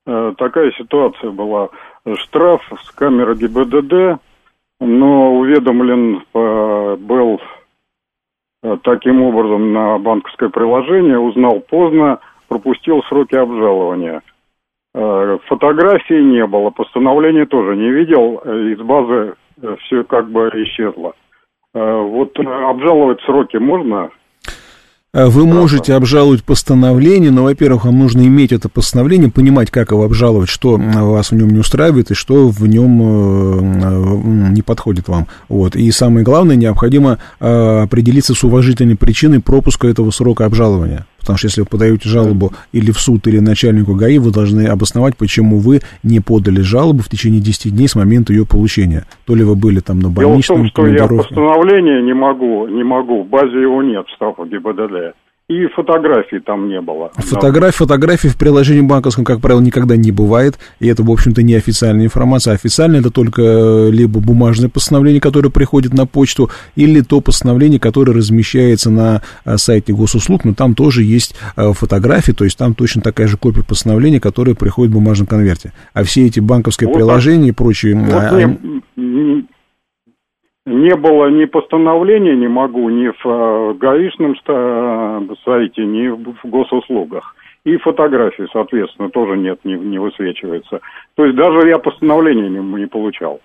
[0.08, 1.70] Э, такая ситуация была.
[2.16, 4.20] Штраф с камеры ГИБДД,
[4.80, 7.40] но уведомлен э, был
[8.64, 14.22] э, таким образом на банковское приложение, узнал поздно, пропустил сроки обжалования.
[14.94, 19.36] Фотографии не было, постановления тоже не видел, из базы
[19.82, 21.14] все как бы исчезло.
[21.72, 24.10] Вот обжаловать сроки можно?
[25.18, 30.04] А вы можете обжаловать постановление, но, во-первых, вам нужно иметь это постановление, понимать, как его
[30.04, 35.28] обжаловать, что вас в нем не устраивает и что в нем э, не подходит вам.
[35.50, 35.76] Вот.
[35.76, 41.06] И самое главное, необходимо э, определиться с уважительной причиной пропуска этого срока обжалования.
[41.20, 45.18] Потому что если вы подаете жалобу или в суд, или начальнику ГАИ, вы должны обосновать,
[45.18, 49.06] почему вы не подали жалобу в течение 10 дней с момента ее получения.
[49.26, 52.68] То ли вы были там на больничном, Дело в том, что я постановление не могу,
[52.68, 55.16] не могу, в базе его нет, штрафа ГИБДД.
[55.50, 57.10] И фотографий там не было.
[57.16, 60.60] Фотограф, фотографий в приложении банковском, как правило, никогда не бывает.
[60.82, 62.54] И это, в общем-то, не официальная информация.
[62.54, 68.12] Официально это только э, либо бумажное постановление, которое приходит на почту, или то постановление, которое
[68.12, 73.02] размещается на э, сайте госуслуг, но там тоже есть э, фотографии, то есть там точно
[73.02, 75.72] такая же копия постановления, которая приходит в бумажном конверте.
[75.94, 77.96] А все эти банковские вот приложения и прочие...
[77.96, 79.46] Вот а, они
[80.68, 87.36] не было ни постановления, не могу, ни в э, гаишном э, сайте, ни в госуслугах.
[87.64, 90.82] И фотографии, соответственно, тоже нет, не, не высвечивается.
[91.16, 93.40] То есть даже я постановления не, не получал.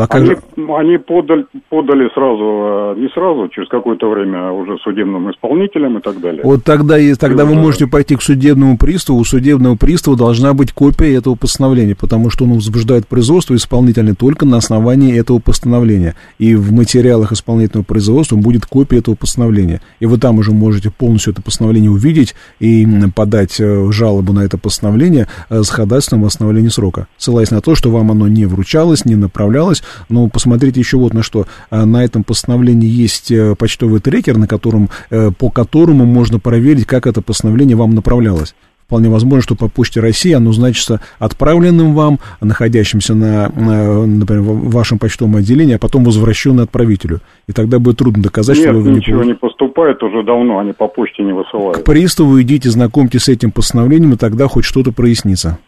[0.00, 5.30] А как они, они подали, подали сразу, э, не сразу, через какое-то время уже судебным
[5.30, 6.42] исполнителям и так далее.
[6.44, 11.14] Вот тогда, тогда вы можете пойти к судебному приставу, у судебного пристава должна быть копия
[11.14, 16.14] этого постановления, потому что он возбуждает производство исполнительное только на основании этого постановления.
[16.38, 19.80] И в материалах исполнительного производства будет копия этого постановления.
[20.00, 24.58] И вы там уже можете полностью это постановление увидеть и подать э, жалобу на это
[24.58, 29.14] постановление э, с ходатайством восстановления срока, ссылаясь на то, что вам оно не вручалось, не
[29.14, 31.46] направлялось, но посмотрите еще вот на что.
[31.70, 36.86] А, на этом постановлении есть э, почтовый трекер, на котором, э, по которому можно проверить,
[36.86, 38.54] как это постановление вам направлялось.
[38.92, 44.70] Вполне возможно, что по почте России оно значится отправленным вам, находящимся на, на например, в
[44.70, 47.20] вашем почтовом отделении, а потом возвращенным отправителю.
[47.48, 50.74] И тогда будет трудно доказать, Нет, что вы не ничего не поступает уже давно, они
[50.74, 51.78] по почте не высылают.
[51.78, 55.58] К приставу идите, знакомьтесь с этим постановлением, и тогда хоть что-то прояснится.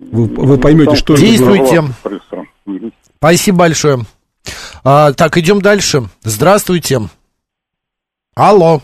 [0.00, 1.16] Вы, вы поймете, ну, что...
[1.16, 1.84] Действуйте.
[3.22, 3.98] Спасибо большое.
[4.82, 6.00] А, так, идем дальше.
[6.22, 6.98] Здравствуйте.
[8.34, 8.80] Алло.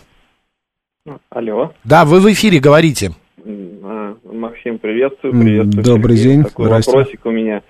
[1.29, 1.73] Алло.
[1.83, 3.11] Да, вы в эфире говорите.
[3.45, 5.85] А, Максим, приветствую, приветствую.
[5.85, 6.37] Добрый Сергей.
[6.37, 6.45] день.
[6.45, 6.93] Такой Здрасте.
[6.93, 7.63] вопросик у меня.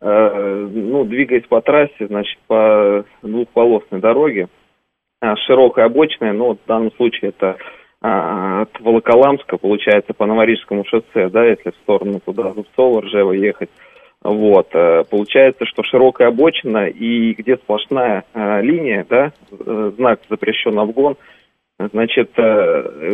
[0.00, 4.48] А, ну, двигаясь по трассе, значит, по двухполосной дороге,
[5.20, 7.58] а, широкая обочина, ну, в данном случае это
[8.00, 13.68] от Волоколамска, получается, по Новорижскому шоссе, да, если в сторону туда, Зубцова, Ржева ехать.
[14.22, 20.78] Вот, э, получается, что широкая обочина и где сплошная э, линия, да, э, знак запрещен
[20.78, 21.16] обгон,
[21.78, 22.30] значит,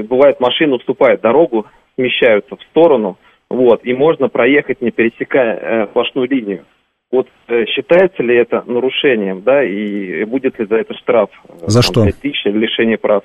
[0.08, 3.18] бывает машина уступает дорогу, смещаются в сторону,
[3.50, 6.64] вот, и можно проехать, не пересекая сплошную линию.
[7.10, 11.30] Вот считается ли это нарушением, да, и будет ли за это штраф?
[11.66, 12.04] За что?
[12.04, 13.24] 5 тысяч лишение прав.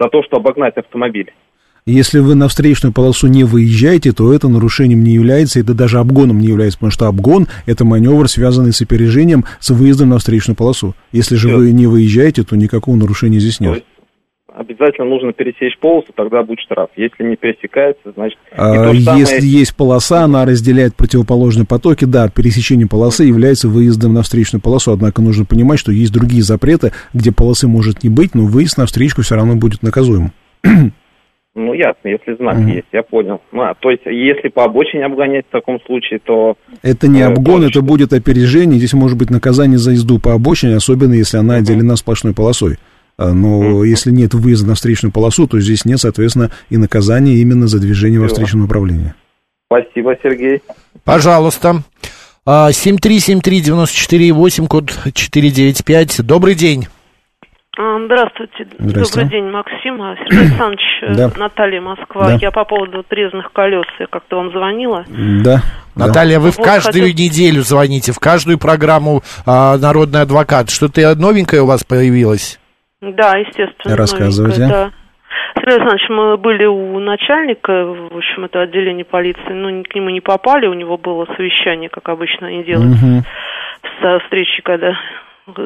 [0.00, 1.34] За то, что обогнать автомобиль.
[1.88, 6.38] Если вы на встречную полосу не выезжаете, то это нарушением не является, это даже обгоном
[6.38, 10.94] не является, потому что обгон– это маневр, связанный с опережением, с выездом на встречную полосу.
[11.12, 13.84] Если же вы не выезжаете, то никакого нарушения здесь нет
[14.58, 16.90] обязательно нужно пересечь полосу, тогда будет штраф.
[16.96, 18.36] Если не пересекается, значит...
[18.50, 19.20] А, самое...
[19.20, 24.90] Если есть полоса, она разделяет противоположные потоки, да, пересечение полосы является выездом на встречную полосу,
[24.92, 28.86] однако нужно понимать, что есть другие запреты, где полосы может не быть, но выезд на
[28.86, 30.32] встречку все равно будет наказуем.
[31.54, 32.74] Ну, ясно, если знак mm-hmm.
[32.74, 33.40] есть, я понял.
[33.50, 36.56] Ну, а, то есть, если по обочине обгонять в таком случае, то...
[36.82, 38.78] Это не э, обгон, это будет опережение.
[38.78, 41.60] Здесь может быть наказание за езду по обочине, особенно если она mm-hmm.
[41.60, 42.76] отделена сплошной полосой.
[43.16, 43.86] А, но mm-hmm.
[43.86, 48.20] если нет выезда на встречную полосу, то здесь нет, соответственно, и наказания именно за движение
[48.20, 48.22] Все.
[48.22, 49.14] во встречном направлении.
[49.66, 50.62] Спасибо, Сергей.
[51.04, 51.82] Пожалуйста.
[52.46, 56.24] 7373948, а, код 495.
[56.24, 56.86] Добрый день.
[57.78, 58.66] Здравствуйте.
[58.76, 59.24] Здравствуйте.
[59.24, 59.98] Добрый день, Максим.
[60.28, 61.30] Сергей Александрович, э, да.
[61.36, 62.28] Наталья Москва.
[62.30, 62.38] Да.
[62.40, 65.04] Я по поводу отрезанных колес, я как-то вам звонила.
[65.08, 65.62] Да.
[65.94, 67.24] Наталья, вы в каждую хотел...
[67.24, 70.70] неделю звоните, в каждую программу а, «Народный адвокат».
[70.70, 72.58] Что-то новенькое у вас появилось?
[73.00, 73.96] Да, естественно.
[73.96, 74.66] Рассказывайте.
[74.66, 74.90] Да.
[75.54, 80.20] Сергей Александрович, мы были у начальника, в общем, это отделение полиции, но к нему не
[80.20, 83.22] попали, у него было совещание, как обычно они делают, угу.
[84.00, 84.94] со встречи, когда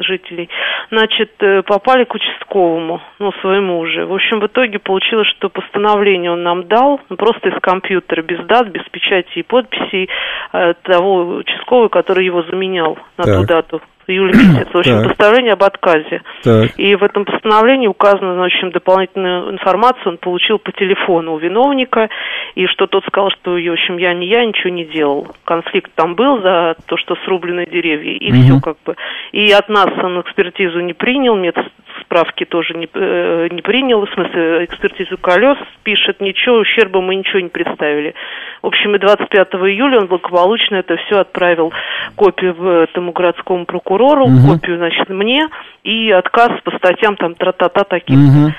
[0.02, 0.48] жителей,
[0.90, 4.06] значит, э, попали к участковому, ну, своему уже.
[4.06, 8.44] В общем, в итоге получилось, что постановление он нам дал, ну, просто из компьютера, без
[8.46, 10.08] дат, без печати и подписей
[10.52, 13.36] э, того участкового, который его заменял на так.
[13.36, 14.70] ту дату июля месяца.
[14.72, 15.08] В общем, так.
[15.08, 16.22] постановление об отказе.
[16.42, 16.78] Так.
[16.78, 22.08] И в этом постановлении указана, в общем, дополнительную информацию он получил по телефону у виновника,
[22.54, 25.28] и что тот сказал, что, в общем, я не я, ничего не делал.
[25.44, 28.42] Конфликт там был за то, что срублены деревья, и угу.
[28.42, 28.96] все как бы.
[29.32, 31.66] И от нас он экспертизу не принял, метод
[32.02, 37.40] справки тоже не, э, не принял, в смысле экспертизу колес, пишет, ничего, ущерба мы ничего
[37.40, 38.14] не представили.
[38.62, 41.72] В общем, и 25 июля он благополучно это все отправил
[42.16, 44.52] копию этому городскому прокурору, угу.
[44.54, 45.48] копию, значит, мне,
[45.84, 48.20] и отказ по статьям там тра-та-та таким.
[48.24, 48.52] Угу.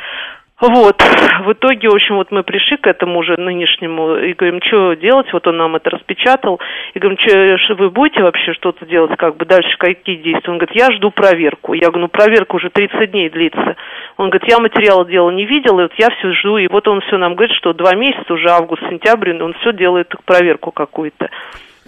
[0.62, 1.02] Вот,
[1.46, 5.34] в итоге, в общем, вот мы пришли к этому уже нынешнему и говорим, что делать,
[5.34, 6.60] вот он нам это распечатал,
[6.94, 7.18] и говорим,
[7.60, 10.52] что вы будете вообще что-то делать, как бы дальше какие действия?
[10.52, 11.74] Он говорит, я жду проверку.
[11.74, 13.76] Я говорю, ну проверка уже 30 дней длится.
[14.18, 17.02] Он говорит, я материала дела не видел, и вот я все жду, и вот он
[17.02, 21.30] все нам говорит, что два месяца, уже август, сентябрь, он все делает проверку какую-то.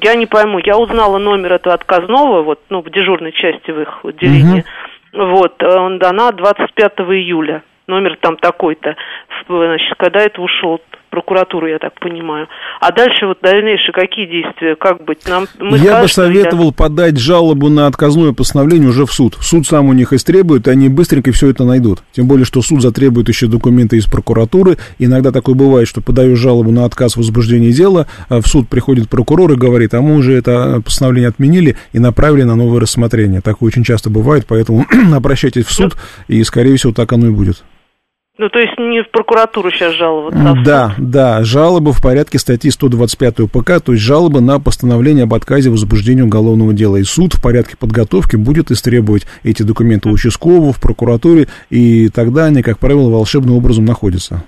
[0.02, 4.04] Я не пойму, я узнала номер этого отказного, вот, ну, в дежурной части в их
[4.04, 4.66] отделении.
[5.14, 5.26] Угу.
[5.26, 8.96] Вот, он дана 25 июля номер там такой-то,
[9.48, 10.80] значит, когда это ушел
[11.16, 12.48] прокуратуру, я так понимаю.
[12.82, 15.26] А дальше вот дальнейшие какие действия, как быть?
[15.26, 16.72] Нам, мы я бы советовал я...
[16.74, 19.38] подать жалобу на отказное постановление уже в суд.
[19.40, 22.00] Суд сам у них истребует, и они быстренько все это найдут.
[22.12, 24.76] Тем более, что суд затребует еще документы из прокуратуры.
[25.00, 29.54] Иногда такое бывает, что подаю жалобу на отказ возбуждения дела, а в суд приходит прокурор
[29.54, 33.40] и говорит, а мы уже это постановление отменили и направили на новое рассмотрение.
[33.40, 35.96] Такое очень часто бывает, поэтому обращайтесь в суд,
[36.28, 37.64] и, скорее всего, так оно и будет.
[38.38, 42.70] Ну, то есть не в прокуратуру сейчас жаловаться, а Да, да, жалоба в порядке статьи
[42.70, 46.98] 125 УПК, то есть жалоба на постановление об отказе возбуждения уголовного дела.
[46.98, 52.46] И суд в порядке подготовки будет истребовать эти документы у участкового, в прокуратуре, и тогда
[52.46, 54.44] они, как правило, волшебным образом находятся.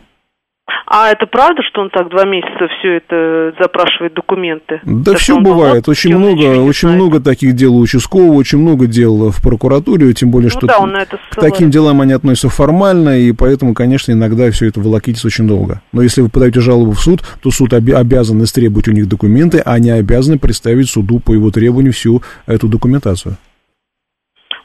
[0.89, 4.79] А это правда, что он так два месяца все это запрашивает документы?
[4.83, 5.85] Да То, все бывает.
[5.85, 10.31] Был, очень много, очень много таких дел у участкового, очень много дел в прокуратуре, тем
[10.31, 14.13] более, ну, что да, он это к таким делам они относятся формально, и поэтому, конечно,
[14.13, 15.81] иногда все это волокитится очень долго.
[15.91, 19.73] Но если вы подаете жалобу в суд, то суд обязан истребовать у них документы, а
[19.73, 23.35] они обязаны представить суду по его требованию всю эту документацию.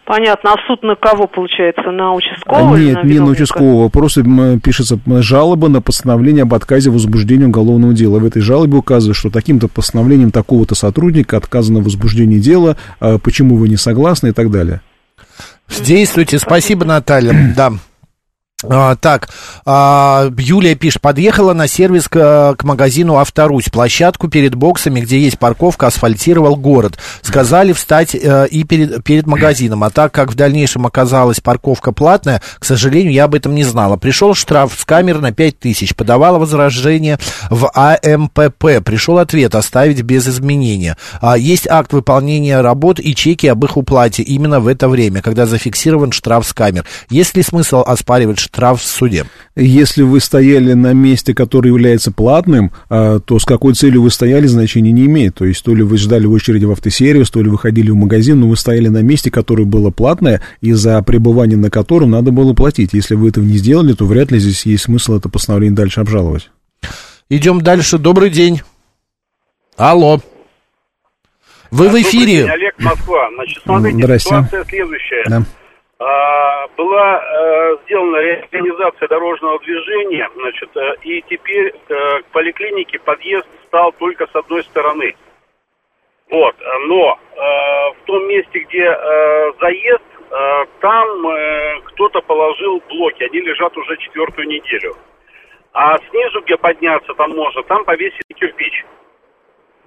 [0.05, 0.53] Понятно.
[0.53, 1.91] А суд на кого, получается?
[1.91, 2.77] На участкового?
[2.77, 3.89] Нет, на не на участкового.
[3.89, 4.25] Просто
[4.63, 8.19] пишется жалоба на постановление об отказе возбуждения уголовного дела.
[8.19, 13.57] В этой жалобе указывается, что таким-то постановлением такого-то сотрудника отказано в возбуждении дела, а почему
[13.57, 14.81] вы не согласны и так далее.
[15.85, 16.39] Действуйте.
[16.39, 17.55] Спасибо, Наталья.
[17.57, 17.73] Да.
[18.69, 19.29] А, так,
[19.65, 23.69] а, Юлия пишет, подъехала на сервис к, к магазину «Авторусь».
[23.69, 26.99] Площадку перед боксами, где есть парковка, асфальтировал город.
[27.23, 29.85] Сказали встать а, и перед, перед магазином.
[29.85, 33.97] А так как в дальнейшем оказалась парковка платная, к сожалению, я об этом не знала.
[33.97, 35.95] Пришел штраф с камер на 5 тысяч.
[35.95, 37.19] Подавала возражение
[37.51, 38.85] в АМПП.
[38.85, 40.97] Пришел ответ оставить без изменения.
[41.21, 45.47] А, есть акт выполнения работ и чеки об их уплате именно в это время, когда
[45.47, 46.85] зафиксирован штраф с камер.
[47.11, 49.25] Есть ли смысл оспаривать штраф в суде.
[49.57, 54.47] Если вы стояли на месте, которое является платным, а, то с какой целью вы стояли,
[54.47, 55.35] значения не имеет.
[55.37, 57.97] То есть, то ли вы ждали в очереди в автосервис, то ли вы ходили в
[57.97, 62.31] магазин, но вы стояли на месте, которое было платное, и за пребывание на котором надо
[62.31, 62.91] было платить.
[62.93, 66.51] Если вы этого не сделали, то вряд ли здесь есть смысл это постановление дальше обжаловать.
[67.29, 67.99] Идем дальше.
[67.99, 68.61] Добрый день.
[69.77, 70.21] Алло.
[71.71, 72.43] Вы в эфире.
[72.43, 73.29] День, Олег Москва.
[73.35, 74.29] Значит, смотрите, Здрасте.
[74.29, 75.25] ситуация следующая.
[75.29, 75.43] Да.
[76.05, 83.47] А, была э, сделана реорганизация дорожного движения, значит, э, и теперь э, к поликлинике подъезд
[83.69, 85.15] стал только с одной стороны.
[86.29, 88.85] Вот, но в том месте, где
[89.61, 90.03] заезд,
[90.81, 91.27] там
[91.85, 94.97] кто-то положил блоки, они лежат уже четвертую неделю.
[95.75, 98.83] А снизу, где подняться там можно, там повесили кирпич.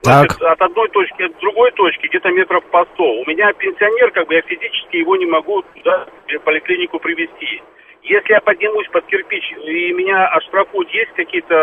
[0.05, 0.51] Значит, так.
[0.51, 3.03] от одной точки к другой точке где-то метров по сто.
[3.03, 7.61] У меня пенсионер, как бы я физически его не могу туда, в поликлинику привести.
[8.07, 11.55] Если я поднимусь под кирпич и меня оштрафуют, есть какие-то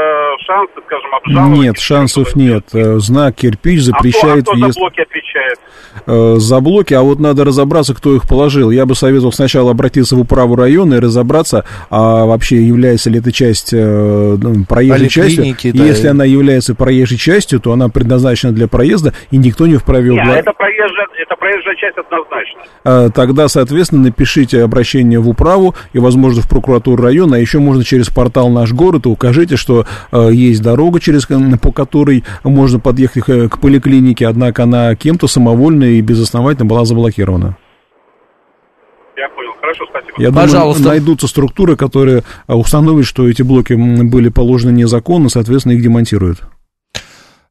[0.45, 1.59] шансы, скажем, обжаловать?
[1.59, 2.65] Нет, шансов нет.
[2.75, 4.75] Э, знак кирпич запрещает а кто, а кто въезд...
[4.75, 5.61] за блоки отвечает?
[6.07, 8.73] Э, за блоки, а вот надо разобраться, кто их положил.
[8.73, 13.31] Я бы советовал сначала обратиться в управу района и разобраться, а вообще является ли эта
[13.31, 15.45] часть э, ну, проезжей частью.
[15.45, 16.11] Да, Если и...
[16.11, 20.11] она является проезжей частью, то она предназначена для проезда, и никто не вправе...
[20.11, 22.63] Нет, это, проезжая, это проезжая часть однозначно.
[22.85, 27.59] А, тогда, соответственно, напишите обращение в управу и, возможно, можно в прокуратуру района, а еще
[27.59, 31.27] можно через портал «Наш город» и укажите, что э, есть дорога, через,
[31.61, 37.59] по которой можно подъехать к, к поликлинике, однако она кем-то самовольно и безосновательно была заблокирована.
[39.15, 39.51] Я понял.
[39.61, 40.15] Хорошо, спасибо.
[40.17, 40.83] Я Пожалуйста.
[40.83, 46.41] думаю, найдутся структуры, которые э, установят, что эти блоки были положены незаконно, соответственно, их демонтируют.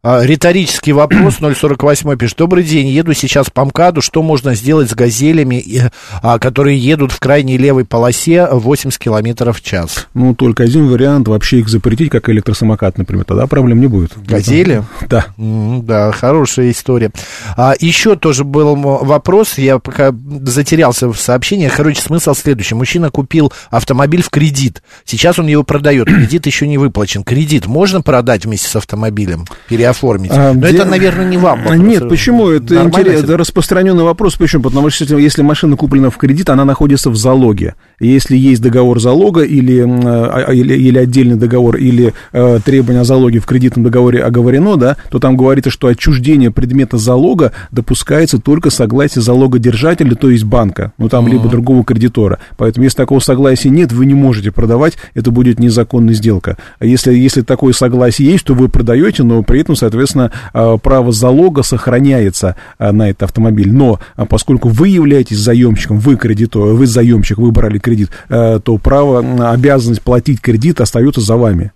[0.03, 2.37] А, риторический вопрос 048 пишет.
[2.39, 4.01] Добрый день, еду сейчас по МКАДу.
[4.01, 5.91] Что можно сделать с газелями,
[6.23, 10.07] а, которые едут в крайней левой полосе 80 километров в час?
[10.15, 11.27] Ну, только один вариант.
[11.27, 13.25] Вообще их запретить, как электросамокат, например.
[13.25, 14.17] Тогда проблем не будет.
[14.17, 14.83] Газели?
[15.11, 15.25] Да.
[15.37, 17.11] Mm, да, хорошая история.
[17.57, 19.57] А, еще тоже был вопрос.
[19.57, 21.75] Я пока затерялся в сообщениях.
[21.75, 22.75] Короче, смысл следующий.
[22.75, 24.81] Мужчина купил автомобиль в кредит.
[25.03, 26.07] Сейчас он его продает.
[26.07, 27.23] Кредит еще не выплачен.
[27.23, 29.45] Кредит можно продать вместе с автомобилем?
[29.67, 30.31] Переоформить оформить.
[30.33, 30.77] А, Но где...
[30.77, 31.59] это, наверное, не вам.
[31.61, 31.79] Вопрос.
[31.79, 32.49] Нет, почему?
[32.49, 34.35] Это, интерес, это распространенный вопрос.
[34.35, 34.63] Почему?
[34.63, 37.75] Потому что если машина куплена в кредит, она находится в залоге.
[37.99, 43.05] Если есть договор залога или, а, а, или, или отдельный договор, или э, требование о
[43.05, 48.69] залоге в кредитном договоре оговорено, да, то там говорится, что отчуждение предмета залога допускается только
[48.69, 51.31] согласие залогодержателя, то есть банка, ну там uh-huh.
[51.31, 52.39] либо другого кредитора.
[52.57, 56.57] Поэтому если такого согласия нет, вы не можете продавать, это будет незаконная сделка.
[56.79, 61.11] А если, если такое согласие есть, то вы продаете, но при этом соответственно, э, право
[61.11, 63.73] залога сохраняется э, на этот автомобиль.
[63.73, 69.51] Но э, поскольку вы являетесь заемщиком, вы кредитор, вы заемщик, вы брали кредит, то право,
[69.51, 71.71] обязанность платить кредит остается за вами.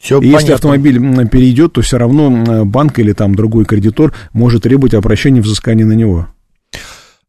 [0.00, 4.94] Все и если автомобиль перейдет, то все равно банк или там другой кредитор может требовать
[4.94, 6.28] обращения взыскания на него.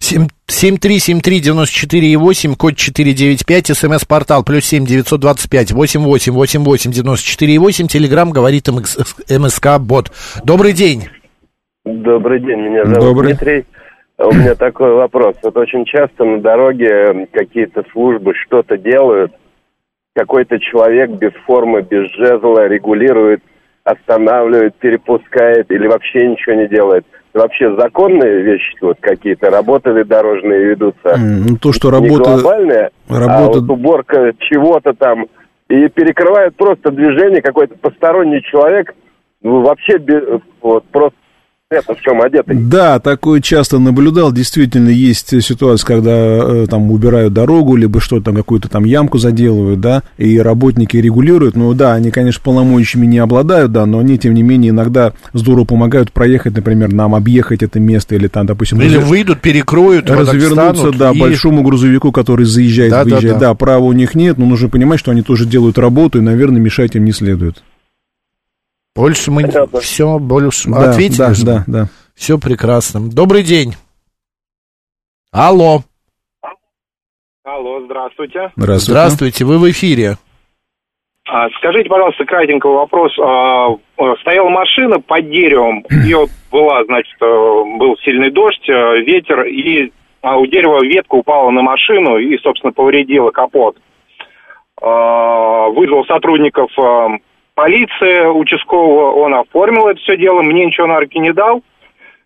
[0.04, 10.12] 7373948, код 495, смс-портал, плюс 7 925 88 88 94 8, телеграмм говорит МСК Бот.
[10.44, 11.08] Добрый день.
[11.86, 13.30] Добрый день, меня зовут Добрый.
[13.30, 13.64] Дмитрий.
[14.18, 15.38] У меня такой вопрос.
[15.42, 19.32] Вот очень часто на дороге какие-то службы что-то делают,
[20.16, 23.42] какой-то человек без формы, без жезла регулирует,
[23.84, 31.16] останавливает, перепускает или вообще ничего не делает– вообще законные вещи вот какие-то, работы дорожные ведутся.
[31.18, 32.30] Ну, то, что работа...
[32.32, 33.36] Не глобальная, работа...
[33.36, 35.26] а вот уборка чего-то там.
[35.70, 38.94] И перекрывает просто движение какой-то посторонний человек,
[39.42, 39.98] ну, вообще
[40.62, 41.18] вот, просто
[41.74, 42.56] это в чем одетый.
[42.56, 44.32] Да, такое часто наблюдал.
[44.32, 49.80] Действительно, есть ситуация, когда э, там убирают дорогу, либо что-то там, какую-то там ямку заделывают,
[49.82, 51.56] да, и работники регулируют.
[51.56, 55.66] Ну да, они, конечно, полномочиями не обладают, да, но они, тем не менее, иногда здорово
[55.66, 58.82] помогают проехать, например, нам объехать это место, или там, допустим...
[58.82, 59.08] Или разв...
[59.08, 61.20] выйдут, перекроют, развернуться, да, и...
[61.20, 63.34] большому грузовику, который заезжает, да, выезжает.
[63.36, 63.48] Да, да.
[63.48, 66.62] да, права у них нет, но нужно понимать, что они тоже делают работу, и, наверное,
[66.62, 67.64] мешать им не следует.
[68.96, 69.80] Больше мы Понятно.
[69.80, 71.18] все больше да, ответили.
[71.18, 71.46] Да, же.
[71.46, 71.86] да, да.
[72.16, 73.10] Все прекрасно.
[73.10, 73.74] Добрый день.
[75.32, 75.80] Алло.
[77.44, 78.52] Алло, здравствуйте.
[78.56, 78.92] Здравствуйте.
[78.92, 80.18] Здравствуйте, вы в эфире.
[81.28, 83.12] А, скажите, пожалуйста, кратенько вопрос.
[83.20, 89.44] А, э, стояла машина под деревом, ее была, значит, э, был сильный дождь, э, ветер,
[89.46, 89.92] и
[90.22, 93.78] а, у дерева ветка упала на машину и, собственно, повредила капот.
[94.82, 96.70] А, вызвал сотрудников
[97.56, 101.64] полиция участкового, он оформил это все дело, мне ничего на руки не дал,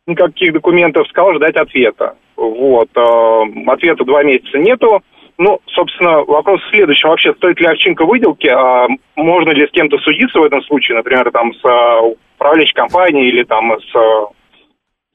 [0.05, 2.15] никаких документов, сказал ждать ответа.
[2.35, 5.01] Вот, э, ответа два месяца нету.
[5.39, 7.07] Ну, собственно, вопрос следующий.
[7.07, 8.47] Вообще, стоит ли овчинка выделки?
[8.47, 13.29] А можно ли с кем-то судиться в этом случае, например, там с э, управляющей компанией
[13.29, 14.25] или там с, э,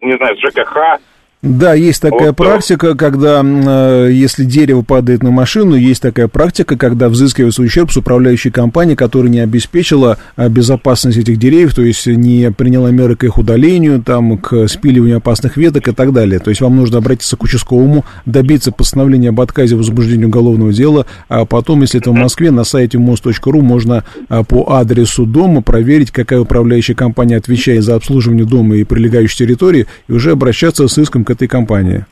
[0.00, 1.00] не знаю, с ЖКХ?
[1.42, 6.76] Да, есть такая вот, практика, когда, э, если дерево падает на машину, есть такая практика,
[6.76, 12.06] когда взыскивается ущерб с управляющей компанией, которая не обеспечила э, безопасность этих деревьев, то есть
[12.06, 16.38] не приняла меры к их удалению, там, к спиливанию опасных веток и так далее.
[16.38, 21.06] То есть вам нужно обратиться к участковому, добиться постановления об отказе в возбуждении уголовного дела,
[21.28, 26.12] а потом, если это в Москве, на сайте мост.ру можно э, по адресу дома проверить,
[26.12, 31.24] какая управляющая компания отвечает за обслуживание дома и прилегающей территории, и уже обращаться с иском
[31.24, 32.04] к этой компании.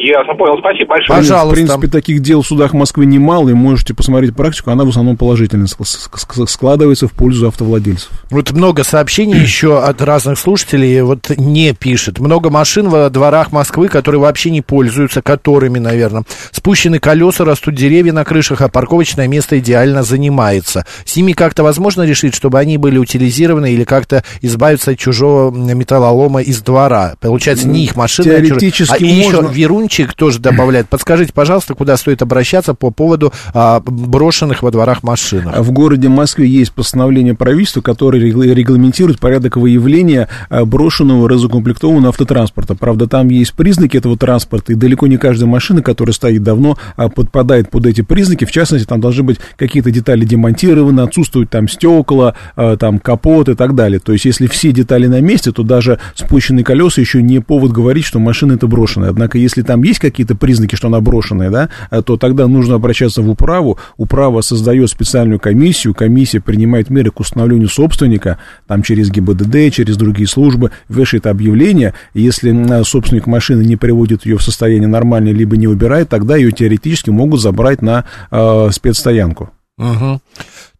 [0.00, 0.56] Ясно, понял.
[0.58, 1.18] Спасибо большое.
[1.18, 1.50] Пожалуйста.
[1.50, 5.18] В принципе, таких дел в судах Москвы немало, и можете посмотреть практику, она в основном
[5.18, 8.08] положительно складывается в пользу автовладельцев.
[8.30, 12.18] Вот много сообщений еще от разных слушателей, вот не пишет.
[12.18, 16.22] Много машин во дворах Москвы, которые вообще не пользуются, которыми, наверное.
[16.50, 20.86] Спущены колеса, растут деревья на крышах, а парковочное место идеально занимается.
[21.04, 26.40] С ними как-то возможно решить, чтобы они были утилизированы или как-то избавиться от чужого металлолома
[26.40, 27.16] из двора?
[27.20, 29.46] Получается, не их машина, а Теоретически а, можно...
[29.46, 30.88] еще Верунь Романчик тоже добавляет.
[30.88, 35.50] Подскажите, пожалуйста, куда стоит обращаться по поводу а, брошенных во дворах машин?
[35.52, 42.76] В городе Москве есть постановление правительства, которое регламентирует порядок выявления а, брошенного разукомплектованного автотранспорта.
[42.76, 47.08] Правда, там есть признаки этого транспорта, и далеко не каждая машина, которая стоит давно, а,
[47.08, 48.44] подпадает под эти признаки.
[48.44, 53.74] В частности, там должны быть какие-то детали демонтированы, отсутствуют там стекла, там капот и так
[53.74, 53.98] далее.
[53.98, 58.04] То есть, если все детали на месте, то даже спущенные колеса еще не повод говорить,
[58.04, 59.10] что машина это брошенная.
[59.10, 62.74] Однако, если там там есть какие-то признаки, что она брошенная, да, а то тогда нужно
[62.74, 63.78] обращаться в управу.
[63.96, 70.28] Управа создает специальную комиссию, комиссия принимает меры к установлению собственника, там через ГИБДД, через другие
[70.28, 71.94] службы, вешает объявление.
[72.12, 77.08] Если собственник машины не приводит ее в состояние нормальное, либо не убирает, тогда ее теоретически
[77.08, 79.50] могут забрать на э, спецстоянку.
[79.78, 80.20] Угу.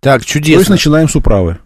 [0.00, 0.54] Так, чудесно.
[0.54, 1.58] То есть начинаем с управы.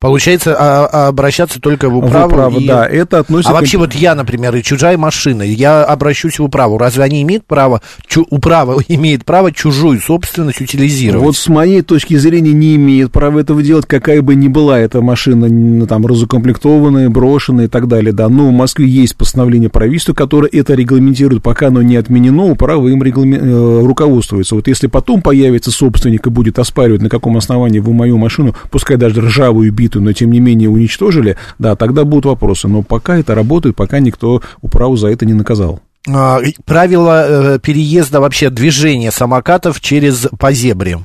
[0.00, 2.28] Получается, а, а обращаться только в управу?
[2.28, 2.66] В управу, и...
[2.68, 2.86] да.
[2.86, 3.50] Это относится...
[3.50, 6.78] А вообще вот я, например, и чужая машина, я обращусь в управу.
[6.78, 8.24] Разве они имеют право, чу...
[8.30, 11.26] управа имеет право чужую собственность утилизировать?
[11.26, 15.00] Вот с моей точки зрения не имеет права этого делать, какая бы ни была эта
[15.00, 18.28] машина, там, разукомплектованная, брошенная и так далее, да.
[18.28, 23.02] Но в Москве есть постановление правительства, которое это регламентирует, пока оно не отменено, управа им
[23.02, 23.38] регламе...
[23.38, 24.54] Э, руководствуется.
[24.54, 28.96] Вот если потом появится собственник и будет оспаривать, на каком основании вы мою машину, пускай
[28.96, 32.68] даже ржавую, битую, разбитую, но тем не менее уничтожили, да, тогда будут вопросы.
[32.68, 35.80] Но пока это работает, пока никто управу за это не наказал.
[36.08, 40.98] А, правила э, переезда вообще движения самокатов через по зебре.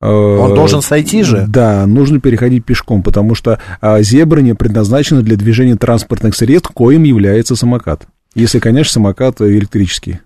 [0.00, 1.44] Э, Он должен сойти же?
[1.48, 7.02] Да, нужно переходить пешком, потому что а, зебра не предназначена для движения транспортных средств, коим
[7.02, 8.06] является самокат.
[8.36, 10.20] Если, конечно, самокат электрический.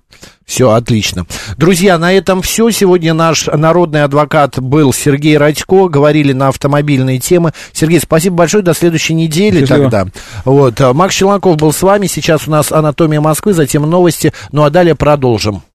[0.45, 1.27] Все, отлично.
[1.57, 2.69] Друзья, на этом все.
[2.71, 5.89] Сегодня наш народный адвокат был Сергей Радько.
[5.89, 7.53] Говорили на автомобильные темы.
[7.73, 8.65] Сергей, спасибо большое.
[8.65, 9.91] До следующей недели Счастливо.
[9.91, 10.07] тогда.
[10.45, 10.81] Вот.
[10.93, 12.09] Макс Челноков был с вами.
[12.09, 14.33] Сейчас у нас «Анатомия Москвы», затем новости.
[14.51, 15.63] Ну а далее продолжим.